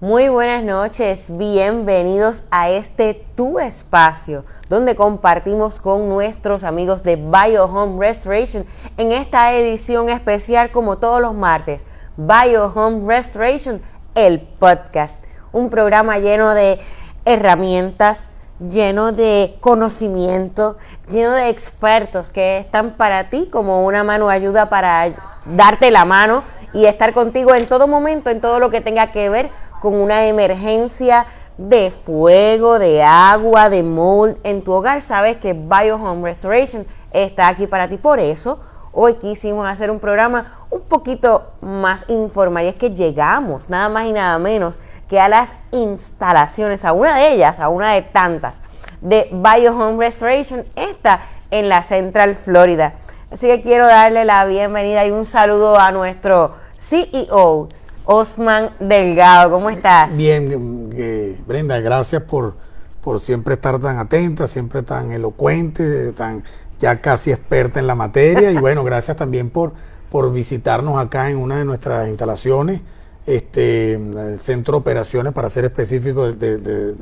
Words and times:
Muy 0.00 0.28
buenas 0.28 0.62
noches, 0.62 1.36
bienvenidos 1.36 2.44
a 2.52 2.70
este 2.70 3.14
tu 3.34 3.58
espacio 3.58 4.44
donde 4.68 4.94
compartimos 4.94 5.80
con 5.80 6.08
nuestros 6.08 6.62
amigos 6.62 7.02
de 7.02 7.16
Bio 7.16 7.64
Home 7.64 7.98
Restoration 7.98 8.64
en 8.96 9.10
esta 9.10 9.52
edición 9.54 10.08
especial 10.08 10.70
como 10.70 10.98
todos 10.98 11.20
los 11.20 11.34
martes. 11.34 11.84
Bio 12.16 12.66
Home 12.66 13.12
Restoration, 13.12 13.82
el 14.14 14.40
podcast, 14.40 15.16
un 15.50 15.68
programa 15.68 16.20
lleno 16.20 16.54
de 16.54 16.78
herramientas, 17.24 18.30
lleno 18.60 19.10
de 19.10 19.56
conocimiento, 19.58 20.76
lleno 21.10 21.32
de 21.32 21.48
expertos 21.48 22.30
que 22.30 22.58
están 22.58 22.92
para 22.92 23.30
ti 23.30 23.48
como 23.50 23.84
una 23.84 24.04
mano 24.04 24.28
ayuda 24.28 24.68
para 24.68 25.10
darte 25.44 25.90
la 25.90 26.04
mano 26.04 26.44
y 26.72 26.84
estar 26.84 27.12
contigo 27.12 27.52
en 27.54 27.66
todo 27.66 27.88
momento, 27.88 28.30
en 28.30 28.40
todo 28.40 28.60
lo 28.60 28.70
que 28.70 28.80
tenga 28.80 29.10
que 29.10 29.28
ver 29.28 29.50
con 29.80 29.94
una 30.00 30.26
emergencia 30.26 31.26
de 31.58 31.90
fuego, 31.90 32.78
de 32.78 33.02
agua, 33.02 33.68
de 33.68 33.82
mold 33.82 34.36
en 34.44 34.62
tu 34.62 34.72
hogar, 34.72 35.02
sabes 35.02 35.36
que 35.36 35.54
Bio 35.54 35.96
Home 35.96 36.22
Restoration 36.22 36.86
está 37.12 37.48
aquí 37.48 37.66
para 37.66 37.88
ti. 37.88 37.96
Por 37.96 38.20
eso, 38.20 38.60
hoy 38.92 39.14
quisimos 39.14 39.66
hacer 39.66 39.90
un 39.90 39.98
programa 39.98 40.52
un 40.70 40.82
poquito 40.82 41.50
más 41.60 42.04
informal 42.08 42.64
y 42.64 42.68
es 42.68 42.76
que 42.76 42.90
llegamos 42.90 43.68
nada 43.68 43.88
más 43.88 44.06
y 44.06 44.12
nada 44.12 44.38
menos 44.38 44.78
que 45.08 45.18
a 45.18 45.28
las 45.28 45.54
instalaciones, 45.72 46.84
a 46.84 46.92
una 46.92 47.16
de 47.16 47.32
ellas, 47.32 47.58
a 47.58 47.68
una 47.68 47.92
de 47.94 48.02
tantas, 48.02 48.56
de 49.00 49.28
Bio 49.32 49.72
Home 49.72 49.98
Restoration, 49.98 50.64
está 50.76 51.22
en 51.50 51.68
la 51.68 51.82
Central 51.82 52.36
Florida. 52.36 52.94
Así 53.30 53.46
que 53.46 53.62
quiero 53.62 53.86
darle 53.86 54.24
la 54.24 54.44
bienvenida 54.44 55.04
y 55.06 55.10
un 55.10 55.24
saludo 55.24 55.78
a 55.78 55.90
nuestro 55.92 56.54
CEO, 56.78 57.68
Osman 58.10 58.70
Delgado. 58.80 59.50
¿Cómo 59.50 59.68
estás? 59.68 60.16
Bien, 60.16 60.90
eh, 60.94 61.38
Brenda, 61.46 61.78
gracias 61.78 62.22
por, 62.22 62.54
por 63.02 63.20
siempre 63.20 63.52
estar 63.52 63.78
tan 63.78 63.98
atenta, 63.98 64.46
siempre 64.46 64.82
tan 64.82 65.12
elocuente, 65.12 66.12
tan 66.14 66.42
ya 66.78 67.02
casi 67.02 67.32
experta 67.32 67.78
en 67.78 67.86
la 67.86 67.94
materia. 67.94 68.50
y 68.50 68.56
bueno, 68.56 68.82
gracias 68.82 69.18
también 69.18 69.50
por, 69.50 69.74
por 70.10 70.32
visitarnos 70.32 70.98
acá 70.98 71.28
en 71.28 71.36
una 71.36 71.58
de 71.58 71.66
nuestras 71.66 72.08
instalaciones, 72.08 72.80
este, 73.26 73.92
el 73.92 74.38
centro 74.38 74.72
de 74.72 74.78
operaciones, 74.78 75.34
para 75.34 75.50
ser 75.50 75.66
específico, 75.66 76.32
de, 76.32 76.96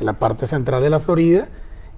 la, 0.00 0.12
parte 0.14 0.48
central 0.48 0.82
de 0.82 0.90
la 0.90 0.98
Florida. 0.98 1.46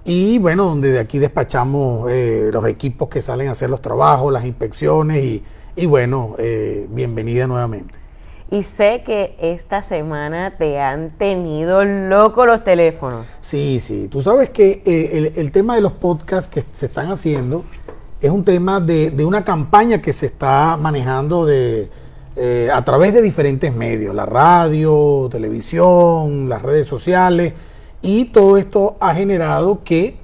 Y 0.03 0.37
bueno, 0.37 0.65
donde 0.65 0.91
de 0.91 0.99
aquí 0.99 1.17
despachamos 1.17 2.11
eh, 2.11 2.51
los 2.53 2.67
equipos 2.67 3.09
que 3.09 3.23
salen 3.23 3.47
a 3.47 3.53
hacer 3.53 3.71
los 3.71 3.81
trabajos, 3.81 4.31
las 4.31 4.45
inspecciones 4.45 5.23
y 5.23 5.43
y 5.75 5.85
bueno, 5.85 6.35
eh, 6.37 6.87
bienvenida 6.89 7.47
nuevamente. 7.47 7.99
Y 8.51 8.63
sé 8.63 9.01
que 9.03 9.35
esta 9.41 9.81
semana 9.81 10.51
te 10.57 10.79
han 10.79 11.09
tenido 11.09 11.83
loco 11.83 12.45
los 12.45 12.63
teléfonos. 12.63 13.37
Sí, 13.41 13.79
sí. 13.81 14.07
Tú 14.09 14.21
sabes 14.21 14.51
que 14.51 14.83
eh, 14.85 15.33
el, 15.35 15.51
tema 15.51 15.75
de 15.75 15.81
los 15.81 15.93
podcasts 15.93 16.49
que 16.49 16.63
se 16.71 16.85
están 16.85 17.11
haciendo 17.11 17.65
es 18.21 18.29
un 18.29 18.43
tema 18.43 18.79
de, 18.79 19.13
una 19.25 19.43
campaña 19.43 20.01
que 20.01 20.13
se 20.13 20.27
está 20.27 20.77
manejando 20.77 21.45
de, 21.45 21.89
eh, 22.35 22.69
a 22.71 22.85
través 22.85 23.13
de 23.13 23.21
diferentes 23.21 23.73
medios, 23.75 24.15
la 24.15 24.25
radio, 24.25 25.27
televisión, 25.29 26.47
las 26.47 26.61
redes 26.61 26.87
sociales, 26.87 27.53
y 28.01 28.25
todo 28.25 28.57
esto 28.57 28.95
ha 28.99 29.15
generado 29.15 29.83
que 29.83 30.17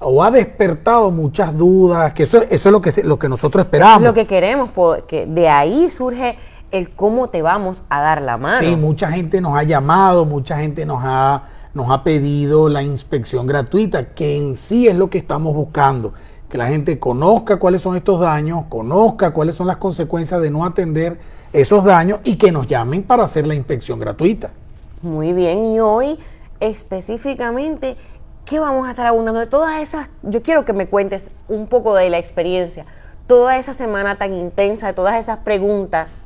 o 0.00 0.22
ha 0.22 0.30
despertado 0.30 1.10
muchas 1.10 1.56
dudas, 1.56 2.12
que 2.12 2.22
eso, 2.22 2.42
eso 2.50 2.68
es 2.68 2.72
lo 2.72 2.80
que, 2.80 3.02
lo 3.02 3.18
que 3.18 3.28
nosotros 3.28 3.64
esperamos. 3.64 4.02
lo 4.02 4.14
que 4.14 4.26
queremos, 4.26 4.70
porque 4.70 5.26
de 5.26 5.48
ahí 5.48 5.90
surge 5.90 6.38
el 6.70 6.90
cómo 6.90 7.28
te 7.28 7.42
vamos 7.42 7.82
a 7.88 8.00
dar 8.00 8.22
la 8.22 8.36
mano. 8.36 8.58
Sí, 8.58 8.76
mucha 8.76 9.10
gente 9.10 9.40
nos 9.40 9.56
ha 9.56 9.62
llamado, 9.62 10.24
mucha 10.24 10.58
gente 10.58 10.84
nos 10.86 11.00
ha, 11.02 11.44
nos 11.74 11.90
ha 11.90 12.04
pedido 12.04 12.68
la 12.68 12.82
inspección 12.82 13.46
gratuita, 13.46 14.14
que 14.14 14.36
en 14.36 14.56
sí 14.56 14.86
es 14.86 14.94
lo 14.94 15.10
que 15.10 15.18
estamos 15.18 15.54
buscando, 15.54 16.12
que 16.48 16.58
la 16.58 16.66
gente 16.66 16.98
conozca 16.98 17.58
cuáles 17.58 17.82
son 17.82 17.96
estos 17.96 18.20
daños, 18.20 18.64
conozca 18.68 19.32
cuáles 19.32 19.54
son 19.54 19.66
las 19.66 19.78
consecuencias 19.78 20.40
de 20.40 20.50
no 20.50 20.64
atender 20.64 21.18
esos 21.52 21.84
daños 21.84 22.20
y 22.24 22.36
que 22.36 22.52
nos 22.52 22.66
llamen 22.66 23.02
para 23.02 23.24
hacer 23.24 23.46
la 23.46 23.54
inspección 23.54 23.98
gratuita. 23.98 24.50
Muy 25.02 25.32
bien, 25.32 25.64
y 25.64 25.80
hoy 25.80 26.18
específicamente 26.60 27.96
¿qué 28.48 28.58
vamos 28.58 28.86
a 28.86 28.90
estar 28.90 29.06
abundando? 29.06 29.40
De 29.40 29.46
todas 29.46 29.80
esas, 29.80 30.08
yo 30.22 30.42
quiero 30.42 30.64
que 30.64 30.72
me 30.72 30.86
cuentes 30.86 31.30
un 31.48 31.66
poco 31.66 31.94
de 31.94 32.08
la 32.08 32.18
experiencia, 32.18 32.86
toda 33.26 33.58
esa 33.58 33.74
semana 33.74 34.16
tan 34.16 34.34
intensa, 34.34 34.88
de 34.88 34.92
todas 34.94 35.16
esas 35.16 35.38
preguntas. 35.38 36.16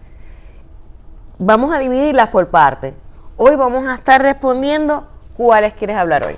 Vamos 1.39 1.75
a 1.75 1.81
dividirlas 1.81 2.29
por 2.29 2.49
partes. 2.49 2.95
Hoy 3.37 3.57
vamos 3.57 3.87
a 3.89 3.95
estar 3.95 4.23
respondiendo 4.23 5.05
cuáles 5.37 5.73
quieres 5.73 5.97
hablar 5.97 6.25
hoy. 6.25 6.35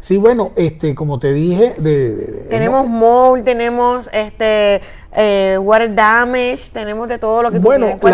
Sí, 0.00 0.16
bueno, 0.16 0.52
este, 0.56 0.94
como 0.94 1.18
te 1.18 1.32
dije, 1.32 1.74
de, 1.76 2.46
tenemos 2.48 2.86
mold, 2.86 3.44
tenemos 3.44 4.08
este 4.12 4.80
eh, 5.12 5.58
water 5.60 5.92
damage, 5.92 6.70
tenemos 6.72 7.08
de 7.08 7.18
todo 7.18 7.42
lo 7.42 7.50
que 7.50 7.58
bueno, 7.58 7.98
tú, 8.00 8.06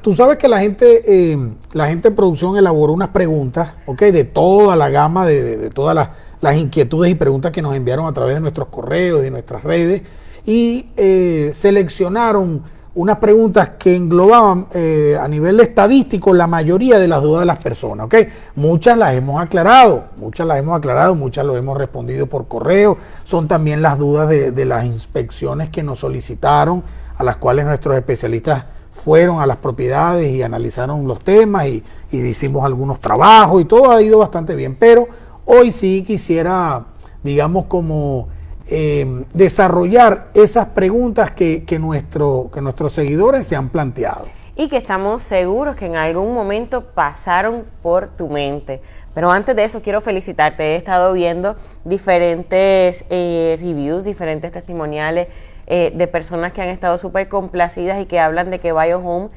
tú, 0.00 0.14
sabes 0.14 0.38
que 0.38 0.48
la 0.48 0.60
gente, 0.60 1.02
eh, 1.06 1.38
la 1.72 1.86
gente 1.86 2.08
en 2.08 2.14
producción 2.14 2.56
elaboró 2.56 2.94
unas 2.94 3.10
preguntas, 3.10 3.74
ok, 3.84 4.00
de 4.04 4.24
toda 4.24 4.74
la 4.74 4.88
gama, 4.88 5.26
de, 5.26 5.58
de 5.58 5.68
todas 5.68 5.94
las 5.94 6.08
las 6.40 6.56
inquietudes 6.56 7.10
y 7.10 7.14
preguntas 7.14 7.52
que 7.52 7.62
nos 7.62 7.74
enviaron 7.74 8.06
a 8.06 8.12
través 8.12 8.34
de 8.34 8.40
nuestros 8.40 8.68
correos 8.68 9.24
y 9.26 9.30
nuestras 9.30 9.64
redes 9.64 10.02
y 10.46 10.86
eh, 10.96 11.50
seleccionaron 11.52 12.62
unas 12.94 13.18
preguntas 13.18 13.72
que 13.78 13.94
englobaban 13.94 14.66
eh, 14.72 15.16
a 15.20 15.28
nivel 15.28 15.60
estadístico 15.60 16.34
la 16.34 16.48
mayoría 16.48 16.98
de 16.98 17.06
las 17.06 17.22
dudas 17.22 17.40
de 17.40 17.46
las 17.46 17.58
personas. 17.60 18.06
¿okay? 18.06 18.28
Muchas 18.56 18.98
las 18.98 19.14
hemos 19.14 19.40
aclarado, 19.40 20.06
muchas 20.16 20.46
las 20.46 20.58
hemos 20.58 20.76
aclarado, 20.76 21.14
muchas 21.14 21.46
lo 21.46 21.56
hemos 21.56 21.78
respondido 21.78 22.26
por 22.26 22.48
correo. 22.48 22.98
Son 23.22 23.46
también 23.46 23.82
las 23.82 23.98
dudas 23.98 24.28
de, 24.28 24.64
las 24.64 24.84
inspecciones 24.84 25.70
que 25.70 25.84
nos 25.84 26.00
solicitaron, 26.00 26.82
a 27.16 27.22
las 27.22 27.36
cuales 27.36 27.66
nuestros 27.66 27.94
especialistas 27.94 28.64
fueron 28.90 29.40
a 29.40 29.46
las 29.46 29.58
propiedades 29.58 30.32
y 30.32 30.42
analizaron 30.42 31.06
los 31.06 31.20
temas 31.20 31.66
y, 31.66 31.84
y 32.10 32.18
hicimos 32.18 32.64
algunos 32.64 33.00
trabajos 33.00 33.62
y 33.62 33.64
todo 33.64 33.92
ha 33.92 34.02
ido 34.02 34.18
bastante 34.18 34.56
bien. 34.56 34.76
Pero 34.76 35.06
Hoy 35.50 35.72
sí 35.72 36.04
quisiera, 36.06 36.84
digamos, 37.22 37.64
como 37.68 38.28
eh, 38.68 39.24
desarrollar 39.32 40.28
esas 40.34 40.66
preguntas 40.66 41.30
que, 41.30 41.64
que 41.64 41.78
nuestros 41.78 42.92
seguidores 42.92 43.46
se 43.46 43.56
han 43.56 43.70
planteado. 43.70 44.26
Y 44.56 44.68
que 44.68 44.76
estamos 44.76 45.22
seguros 45.22 45.74
que 45.74 45.86
en 45.86 45.96
algún 45.96 46.34
momento 46.34 46.84
pasaron 46.84 47.64
por 47.82 48.08
tu 48.08 48.28
mente. 48.28 48.82
Pero 49.14 49.30
antes 49.30 49.56
de 49.56 49.64
eso 49.64 49.80
quiero 49.80 50.02
felicitarte. 50.02 50.74
He 50.74 50.76
estado 50.76 51.14
viendo 51.14 51.56
diferentes 51.82 53.06
eh, 53.08 53.56
reviews, 53.58 54.04
diferentes 54.04 54.52
testimoniales 54.52 55.28
eh, 55.66 55.94
de 55.96 56.06
personas 56.08 56.52
que 56.52 56.60
han 56.60 56.68
estado 56.68 56.98
súper 56.98 57.30
complacidas 57.30 57.98
y 58.02 58.04
que 58.04 58.20
hablan 58.20 58.50
de 58.50 58.58
que 58.58 58.74
BioHome, 58.74 59.30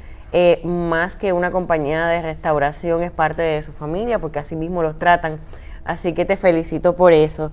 más 0.66 1.16
que 1.16 1.32
una 1.32 1.52
compañía 1.52 2.08
de 2.08 2.22
restauración, 2.22 3.02
es 3.02 3.12
parte 3.12 3.42
de 3.44 3.62
su 3.64 3.72
familia, 3.72 4.20
porque 4.20 4.40
así 4.40 4.58
mismo 4.58 4.84
los 4.84 5.00
tratan. 5.00 5.40
Así 5.86 6.14
que 6.14 6.26
te 6.26 6.38
felicito 6.38 6.96
por 6.96 7.14
eso. 7.14 7.52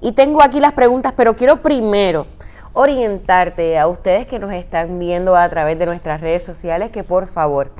Y 0.00 0.12
tengo 0.12 0.42
aquí 0.42 0.60
las 0.60 0.72
preguntas, 0.72 1.12
pero 1.16 1.36
quiero 1.36 1.58
primero 1.62 2.26
orientarte 2.72 3.78
a 3.78 3.86
ustedes 3.86 4.26
que 4.26 4.38
nos 4.38 4.52
están 4.52 4.98
viendo 4.98 5.36
a 5.36 5.48
través 5.48 5.78
de 5.78 5.86
nuestras 5.86 6.20
redes 6.20 6.44
sociales 6.44 6.90
que 6.90 7.02
por 7.02 7.26
favor 7.26 7.72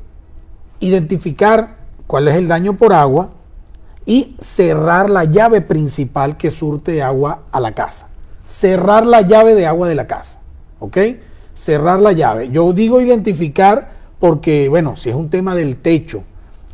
identificar 0.81 1.77
cuál 2.07 2.29
es 2.29 2.37
el 2.37 2.49
daño 2.49 2.77
por 2.77 2.93
agua 2.93 3.31
y 4.07 4.37
cerrar 4.39 5.09
la 5.09 5.25
llave 5.25 5.61
principal 5.61 6.37
que 6.37 6.51
surte 6.51 7.03
agua 7.03 7.45
a 7.51 7.61
la 7.61 7.73
casa. 7.73 8.09
Cerrar 8.47 9.07
la 9.07 9.23
llave 9.23 9.55
de 9.55 9.67
agua 9.67 9.89
de 9.89 9.95
la 9.95 10.07
casa. 10.07 10.41
¿Ok? 10.79 10.99
Cerrar 11.55 12.01
la 12.01 12.13
llave. 12.13 12.51
Yo 12.51 12.73
digo 12.73 13.01
identificar 13.01 13.93
porque, 14.19 14.69
bueno, 14.69 14.97
si 14.97 15.11
es 15.11 15.15
un 15.15 15.31
tema 15.31 15.55
del 15.55 15.77
techo 15.77 16.23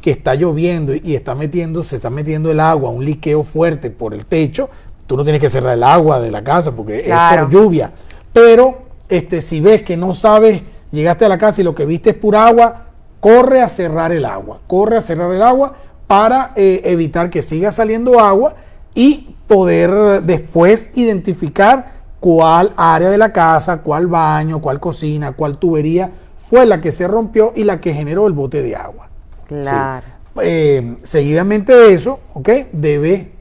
que 0.01 0.11
está 0.11 0.35
lloviendo 0.35 0.95
y 0.95 1.15
está 1.15 1.35
metiendo, 1.35 1.85
se 1.85 1.97
está 1.97 2.11
metiendo 2.11 2.51
el 2.51 2.59
agua, 2.59 2.91
un 2.91 3.05
liqueo 3.05 3.45
fuerte 3.45 3.91
por 3.91 4.15
el 4.15 4.25
techo, 4.25 4.71
tú 5.07 5.17
no 5.17 5.25
tienes 5.25 5.41
que 5.41 5.49
cerrar 5.49 5.75
el 5.75 5.83
agua 5.83 6.21
de 6.21 6.31
la 6.31 6.43
casa 6.43 6.73
porque 6.73 6.99
es 6.99 7.39
por 7.39 7.51
lluvia. 7.51 7.93
Pero 8.33 8.90
este, 9.11 9.43
si 9.43 9.61
ves 9.61 9.83
que 9.83 9.97
no 9.97 10.15
sabes, 10.15 10.63
llegaste 10.91 11.25
a 11.25 11.29
la 11.29 11.39
casa 11.39 11.61
y 11.61 11.65
lo 11.65 11.75
que 11.75 11.85
viste 11.85 12.11
es 12.11 12.17
pura 12.17 12.47
agua, 12.47 12.87
corre 13.21 13.61
a 13.61 13.69
cerrar 13.69 14.13
el 14.13 14.25
agua, 14.25 14.61
corre 14.67 14.97
a 14.97 15.01
cerrar 15.03 15.33
el 15.33 15.43
agua 15.43 15.75
para 16.07 16.53
eh, 16.57 16.81
evitar 16.85 17.29
que 17.29 17.43
siga 17.43 17.71
saliendo 17.71 18.19
agua 18.19 18.55
y 18.95 19.37
poder 19.47 20.23
después 20.23 20.91
identificar 20.95 21.93
cuál 22.21 22.73
área 22.77 23.11
de 23.11 23.19
la 23.19 23.33
casa, 23.33 23.83
cuál 23.83 24.07
baño, 24.07 24.61
cuál 24.61 24.81
cocina, 24.81 25.33
cuál 25.33 25.59
tubería 25.59 26.11
fue 26.37 26.67
la 26.67 26.81
que 26.81 26.93
se 26.93 27.07
rompió 27.07 27.53
y 27.55 27.65
la 27.65 27.81
que 27.81 27.95
generó 27.95 28.27
el 28.27 28.33
bote 28.33 28.63
de 28.63 28.75
agua. 28.75 29.09
Claro. 29.47 30.07
Eh, 30.41 30.97
seguidamente 31.05 31.75
de 31.75 31.95
eso, 31.95 32.21
¿ok? 32.35 32.49
Debe 32.73 33.33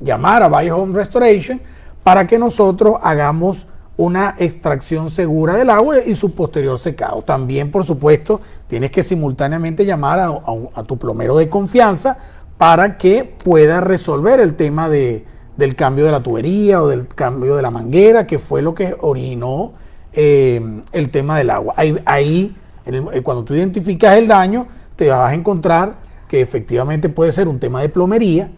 llamar 0.00 0.42
a 0.42 0.48
Bio 0.48 0.76
Home 0.76 0.94
Restoration 0.94 1.60
para 2.02 2.26
que 2.26 2.38
nosotros 2.38 2.96
hagamos 3.02 3.66
una 3.98 4.36
extracción 4.38 5.10
segura 5.10 5.56
del 5.56 5.70
agua 5.70 5.98
y 5.98 6.14
su 6.14 6.32
posterior 6.32 6.78
secado. 6.78 7.22
También, 7.22 7.72
por 7.72 7.84
supuesto, 7.84 8.40
tienes 8.68 8.92
que 8.92 9.02
simultáneamente 9.02 9.84
llamar 9.84 10.20
a, 10.20 10.82
tu 10.84 10.96
plomero 10.96 11.36
de 11.36 11.48
confianza 11.48 12.16
para 12.56 12.96
que 12.96 13.24
pueda 13.24 13.80
resolver 13.80 14.38
el 14.38 14.54
tema 14.54 14.88
de, 14.88 15.24
del 15.56 15.74
cambio 15.74 16.04
de 16.04 16.12
la 16.12 16.22
tubería 16.22 16.80
o 16.80 16.86
del 16.86 17.08
cambio 17.08 17.56
de 17.56 17.62
la 17.62 17.72
manguera, 17.72 18.24
que 18.24 18.38
fue 18.38 18.62
lo 18.62 18.72
que 18.72 18.96
originó 19.00 19.72
eh, 20.12 20.62
el 20.92 21.10
tema 21.10 21.36
del 21.36 21.50
agua. 21.50 21.74
Ahí, 22.04 22.56
eh, 22.86 23.20
cuando 23.24 23.42
tú 23.42 23.54
identificas 23.54 24.16
el 24.16 24.28
daño, 24.28 24.68
te 24.94 25.08
vas 25.08 25.32
a 25.32 25.34
encontrar 25.34 25.96
que 26.28 26.40
efectivamente 26.40 27.08
puede 27.08 27.32
ser 27.32 27.48
un 27.48 27.58
tema 27.58 27.80
de 27.82 27.88
plomería, 27.88 28.48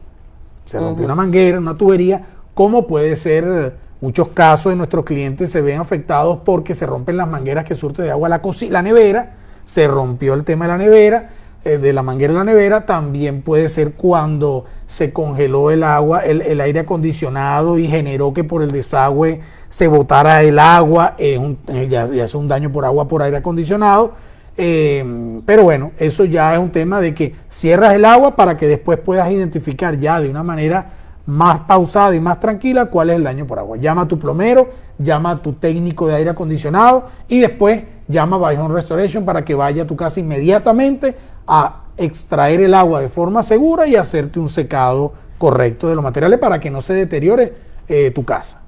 se 0.67 0.79
rompió 0.79 1.07
una 1.07 1.15
manguera, 1.15 1.59
una 1.59 1.79
tubería, 1.79 2.27
como 2.53 2.87
puede 2.87 3.17
ser 3.17 3.75
Muchos 4.01 4.29
casos 4.29 4.73
de 4.73 4.77
nuestros 4.77 5.05
clientes 5.05 5.51
se 5.51 5.61
ven 5.61 5.79
afectados 5.79 6.39
porque 6.45 6.75
se 6.75 6.87
rompen 6.87 7.19
las 7.19 7.29
mangueras 7.29 7.65
que 7.65 7.75
surte 7.75 8.03
de 8.03 8.11
agua 8.11 8.31
la, 8.31 8.41
la 8.71 8.83
nevera, 8.83 9.35
se 9.65 9.87
rompió 9.87 10.33
el 10.33 10.45
tema 10.45 10.65
de 10.65 10.71
la 10.71 10.79
nevera, 10.79 11.31
eh, 11.63 11.77
de 11.77 11.93
la 11.93 12.03
manguera 12.03 12.33
de 12.33 12.39
la 12.39 12.45
nevera, 12.45 12.87
también 12.87 13.43
puede 13.43 13.69
ser 13.69 13.93
cuando 13.93 14.65
se 14.87 15.13
congeló 15.13 15.71
el 15.71 15.83
agua, 15.85 16.21
el, 16.21 16.59
aire 16.59 16.81
acondicionado 16.81 17.79
y 17.79 17.87
generó 17.87 18.33
que 18.33 18.43
por 18.43 18.63
el 18.63 18.73
desagüe 18.73 19.43
se 19.69 19.87
botara 19.87 20.43
el 20.43 20.59
agua, 20.59 21.17
es 21.19 21.39
eh, 21.69 21.89
ya, 21.91 22.07
es 22.07 22.35
un 22.35 22.49
daño 22.49 22.73
por 22.73 22.87
agua 22.87 23.07
por 23.07 23.21
aire 23.23 23.37
acondicionado. 23.37 24.15
Eh, 24.57 25.05
pero 25.45 25.65
bueno, 25.65 25.93
eso 25.99 26.25
ya 26.25 26.55
es 26.55 26.59
un 26.59 26.73
tema 26.73 27.03
de 27.03 27.15
que 27.15 27.35
cierras 27.49 27.93
el 27.93 28.07
agua 28.07 28.35
para 28.35 28.57
que 28.57 28.67
después 28.67 28.99
puedas 28.99 29.31
identificar 29.31 29.99
ya 29.99 30.19
de 30.21 30.31
una 30.31 30.43
manera 30.43 30.87
más 31.27 31.61
pausada 31.61 32.15
y 32.15 32.21
más 32.21 32.41
tranquila 32.41 32.87
cuál 32.87 33.11
es 33.11 33.17
el 33.17 33.25
daño 33.25 33.47
por 33.47 33.59
agua. 33.59 33.77
Llama 33.77 34.03
a 34.03 34.09
tu 34.09 34.19
plomero, 34.19 34.71
llama 34.99 35.33
a 35.33 35.43
tu 35.43 35.55
técnico 35.55 36.07
de 36.09 36.17
aire 36.17 36.31
acondicionado 36.31 37.07
y 37.29 37.41
después 37.41 37.85
llama 38.09 38.37
a 38.37 38.39
By 38.39 38.57
Restoration 38.69 39.25
para 39.25 39.45
que 39.45 39.55
vaya 39.55 39.85
a 39.85 39.87
tu 39.87 39.97
casa 39.97 40.21
inmediatamente 40.21 41.17
a 41.47 41.83
extraer 41.97 42.61
el 42.61 42.75
agua 42.75 43.01
de 43.01 43.09
forma 43.09 43.43
segura 43.43 43.87
y 43.87 43.97
hacerte 43.97 44.41
un 44.41 44.49
secado 44.49 45.13
correcto 45.39 45.89
de 45.89 45.95
los 45.95 46.05
materiales 46.05 46.39
para 46.39 46.61
que 46.61 46.71
no 46.71 46.83
se 46.83 46.95
deteriore 46.95 47.55
eh, 47.89 48.11
tu 48.11 48.25
casa. 48.25 48.61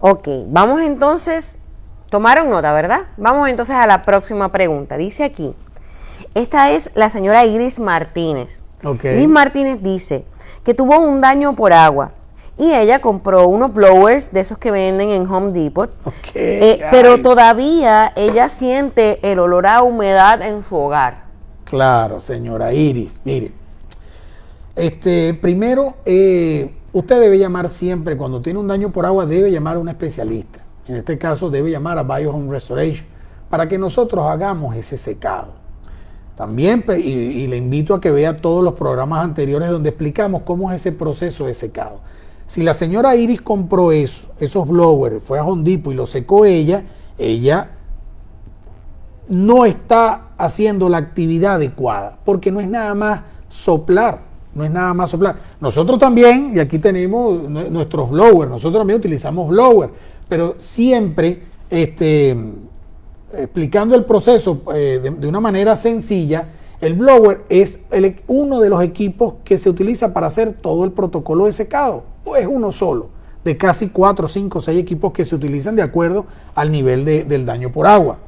Ok, 0.00 0.28
vamos 0.48 0.82
entonces, 0.82 1.58
tomaron 2.10 2.50
nota, 2.50 2.72
¿verdad? 2.72 3.06
Vamos 3.16 3.48
entonces 3.48 3.74
a 3.76 3.86
la 3.86 4.02
próxima 4.02 4.52
pregunta. 4.52 4.96
Dice 4.96 5.24
aquí, 5.24 5.54
esta 6.34 6.70
es 6.70 6.90
la 6.94 7.10
señora 7.10 7.44
Iris 7.44 7.80
Martínez. 7.80 8.60
Iris 9.02 9.28
Martínez 9.28 9.82
dice, 9.82 10.24
que 10.66 10.74
tuvo 10.74 10.98
un 10.98 11.20
daño 11.20 11.54
por 11.54 11.72
agua. 11.72 12.10
Y 12.58 12.72
ella 12.72 13.00
compró 13.00 13.46
unos 13.46 13.72
blowers 13.72 14.32
de 14.32 14.40
esos 14.40 14.58
que 14.58 14.72
venden 14.72 15.10
en 15.10 15.30
Home 15.30 15.52
Depot. 15.52 15.88
Eh, 16.34 16.84
pero 16.90 17.22
todavía 17.22 18.12
ella 18.16 18.48
siente 18.48 19.20
el 19.30 19.38
olor 19.38 19.68
a 19.68 19.84
humedad 19.84 20.42
en 20.42 20.64
su 20.64 20.74
hogar. 20.74 21.22
Claro, 21.64 22.18
señora 22.18 22.72
Iris. 22.72 23.20
Mire, 23.22 23.52
este, 24.74 25.34
primero, 25.34 25.94
eh, 26.04 26.74
usted 26.92 27.20
debe 27.20 27.38
llamar 27.38 27.68
siempre, 27.68 28.16
cuando 28.16 28.40
tiene 28.40 28.58
un 28.58 28.66
daño 28.66 28.90
por 28.90 29.06
agua, 29.06 29.24
debe 29.24 29.52
llamar 29.52 29.76
a 29.76 29.78
un 29.78 29.88
especialista. 29.88 30.58
En 30.88 30.96
este 30.96 31.16
caso, 31.16 31.48
debe 31.48 31.70
llamar 31.70 31.96
a 31.96 32.02
Bio 32.02 32.32
Home 32.32 32.50
Restoration 32.50 33.06
para 33.48 33.68
que 33.68 33.78
nosotros 33.78 34.26
hagamos 34.26 34.74
ese 34.74 34.98
secado. 34.98 35.65
También, 36.36 36.84
y, 36.98 37.46
le 37.46 37.56
invito 37.56 37.94
a 37.94 38.00
que 38.00 38.10
vea 38.10 38.36
todos 38.36 38.62
los 38.62 38.74
programas 38.74 39.24
anteriores 39.24 39.70
donde 39.70 39.88
explicamos 39.88 40.42
cómo 40.42 40.70
es 40.70 40.82
ese 40.82 40.92
proceso 40.92 41.46
de 41.46 41.54
secado. 41.54 42.00
Si 42.46 42.62
la 42.62 42.74
señora 42.74 43.16
Iris 43.16 43.40
compró 43.40 43.90
eso, 43.90 44.28
esos 44.38 44.68
blowers, 44.68 45.22
fue 45.22 45.38
a 45.38 45.44
Hondipo 45.44 45.90
y 45.90 45.94
lo 45.94 46.04
secó 46.04 46.44
ella, 46.44 46.84
ella 47.16 47.70
no 49.28 49.64
está 49.64 50.28
haciendo 50.36 50.90
la 50.90 50.98
actividad 50.98 51.54
adecuada, 51.54 52.18
porque 52.24 52.52
no 52.52 52.60
es 52.60 52.68
nada 52.68 52.94
más 52.94 53.22
soplar, 53.48 54.20
no 54.54 54.62
es 54.62 54.70
nada 54.70 54.92
más 54.92 55.10
soplar. 55.10 55.36
Nosotros 55.58 55.98
también, 55.98 56.52
y 56.54 56.60
aquí 56.60 56.78
tenemos 56.78 57.48
nuestros 57.48 58.10
blowers, 58.10 58.50
nosotros 58.50 58.80
también 58.80 58.98
utilizamos 58.98 59.48
blowers, 59.48 59.92
pero 60.28 60.56
siempre 60.58 61.42
este, 61.70 62.36
explicando 63.32 63.94
el 63.94 64.04
proceso 64.04 64.62
eh, 64.74 65.00
de, 65.18 65.26
una 65.28 65.40
manera 65.40 65.76
sencilla, 65.76 66.48
El 66.78 66.92
blower 66.92 67.40
es 67.48 67.80
el- 67.90 68.20
uno 68.26 68.60
de 68.60 68.68
los 68.68 68.82
equipos 68.82 69.36
que 69.44 69.56
se 69.56 69.70
utiliza 69.70 70.12
para 70.12 70.26
hacer 70.26 70.52
todo 70.52 70.84
el 70.84 70.92
protocolo 70.92 71.46
de 71.46 71.52
secado. 71.52 72.02
O 72.24 72.36
es 72.36 72.46
uno 72.46 72.70
solo, 72.70 73.08
de 73.44 73.56
casi 73.56 73.88
4, 73.88 74.28
5, 74.28 74.60
6 74.60 74.78
equipos 74.78 75.12
que 75.12 75.24
se 75.24 75.34
utilizan 75.34 75.74
de 75.74 75.80
acuerdo 75.80 76.26
al 76.54 76.70
nivel 76.70 77.06
de- 77.06 77.24
del 77.24 77.46
daño 77.46 77.72
por 77.72 77.86
agua. 77.86 78.18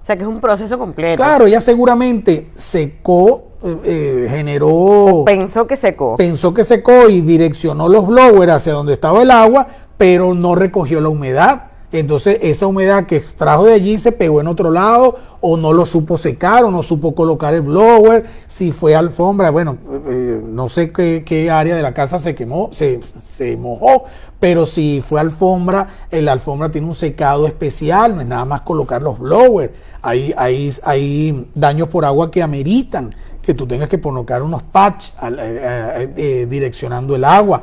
O 0.00 0.04
sea 0.04 0.16
que 0.16 0.22
es 0.24 0.28
un 0.28 0.40
proceso 0.40 0.76
completo. 0.80 1.22
Claro, 1.22 1.46
ella 1.46 1.60
seguramente 1.60 2.48
secó, 2.56 3.44
eh, 3.62 3.76
eh, 3.84 4.26
generó, 4.28 5.22
Pensó 5.24 5.68
que 5.68 5.76
secó. 5.76 6.16
pensó 6.16 6.52
que 6.52 6.64
secó 6.64 7.08
y 7.08 7.20
direccionó 7.20 7.88
los 7.88 8.04
blowers 8.08 8.50
hacia 8.52 8.72
donde 8.72 8.94
estaba 8.94 9.22
el 9.22 9.30
agua, 9.30 9.68
pero 9.96 10.34
no 10.34 10.56
recogió 10.56 11.00
la 11.00 11.08
humedad. 11.08 11.66
Entonces 11.92 12.38
esa 12.42 12.66
humedad 12.66 13.06
que 13.06 13.16
extrajo 13.16 13.64
de 13.64 13.74
allí 13.74 13.98
se 13.98 14.12
pegó 14.12 14.40
en 14.40 14.46
otro 14.46 14.70
lado 14.70 15.16
o 15.40 15.56
no 15.56 15.72
lo 15.72 15.84
supo 15.84 16.16
secar 16.16 16.64
o 16.64 16.70
no 16.70 16.82
supo 16.82 17.14
colocar 17.14 17.52
el 17.52 17.60
blower. 17.60 18.24
Si 18.46 18.72
fue 18.72 18.94
alfombra, 18.94 19.50
bueno, 19.50 19.76
eh, 20.08 20.40
no 20.44 20.68
sé 20.68 20.90
qué, 20.90 21.22
qué 21.26 21.50
área 21.50 21.76
de 21.76 21.82
la 21.82 21.92
casa 21.92 22.18
se 22.18 22.34
quemó, 22.34 22.70
se, 22.72 23.02
se 23.02 23.56
mojó, 23.56 24.04
pero 24.42 24.66
si 24.66 25.00
fue 25.00 25.20
alfombra, 25.20 25.86
la 26.10 26.32
alfombra 26.32 26.68
tiene 26.68 26.88
un 26.88 26.96
secado 26.96 27.46
especial, 27.46 28.16
no 28.16 28.22
es 28.22 28.26
nada 28.26 28.44
más 28.44 28.62
colocar 28.62 29.00
los 29.00 29.20
blowers. 29.20 29.70
Hay, 30.02 30.34
hay, 30.36 30.68
hay 30.82 31.48
daños 31.54 31.86
por 31.86 32.04
agua 32.04 32.28
que 32.28 32.42
ameritan 32.42 33.14
que 33.40 33.54
tú 33.54 33.68
tengas 33.68 33.88
que 33.88 34.00
colocar 34.00 34.42
unos 34.42 34.64
patch 34.64 35.10
eh, 35.22 35.36
eh, 35.38 36.12
eh, 36.16 36.46
direccionando 36.50 37.14
el 37.14 37.22
agua. 37.22 37.62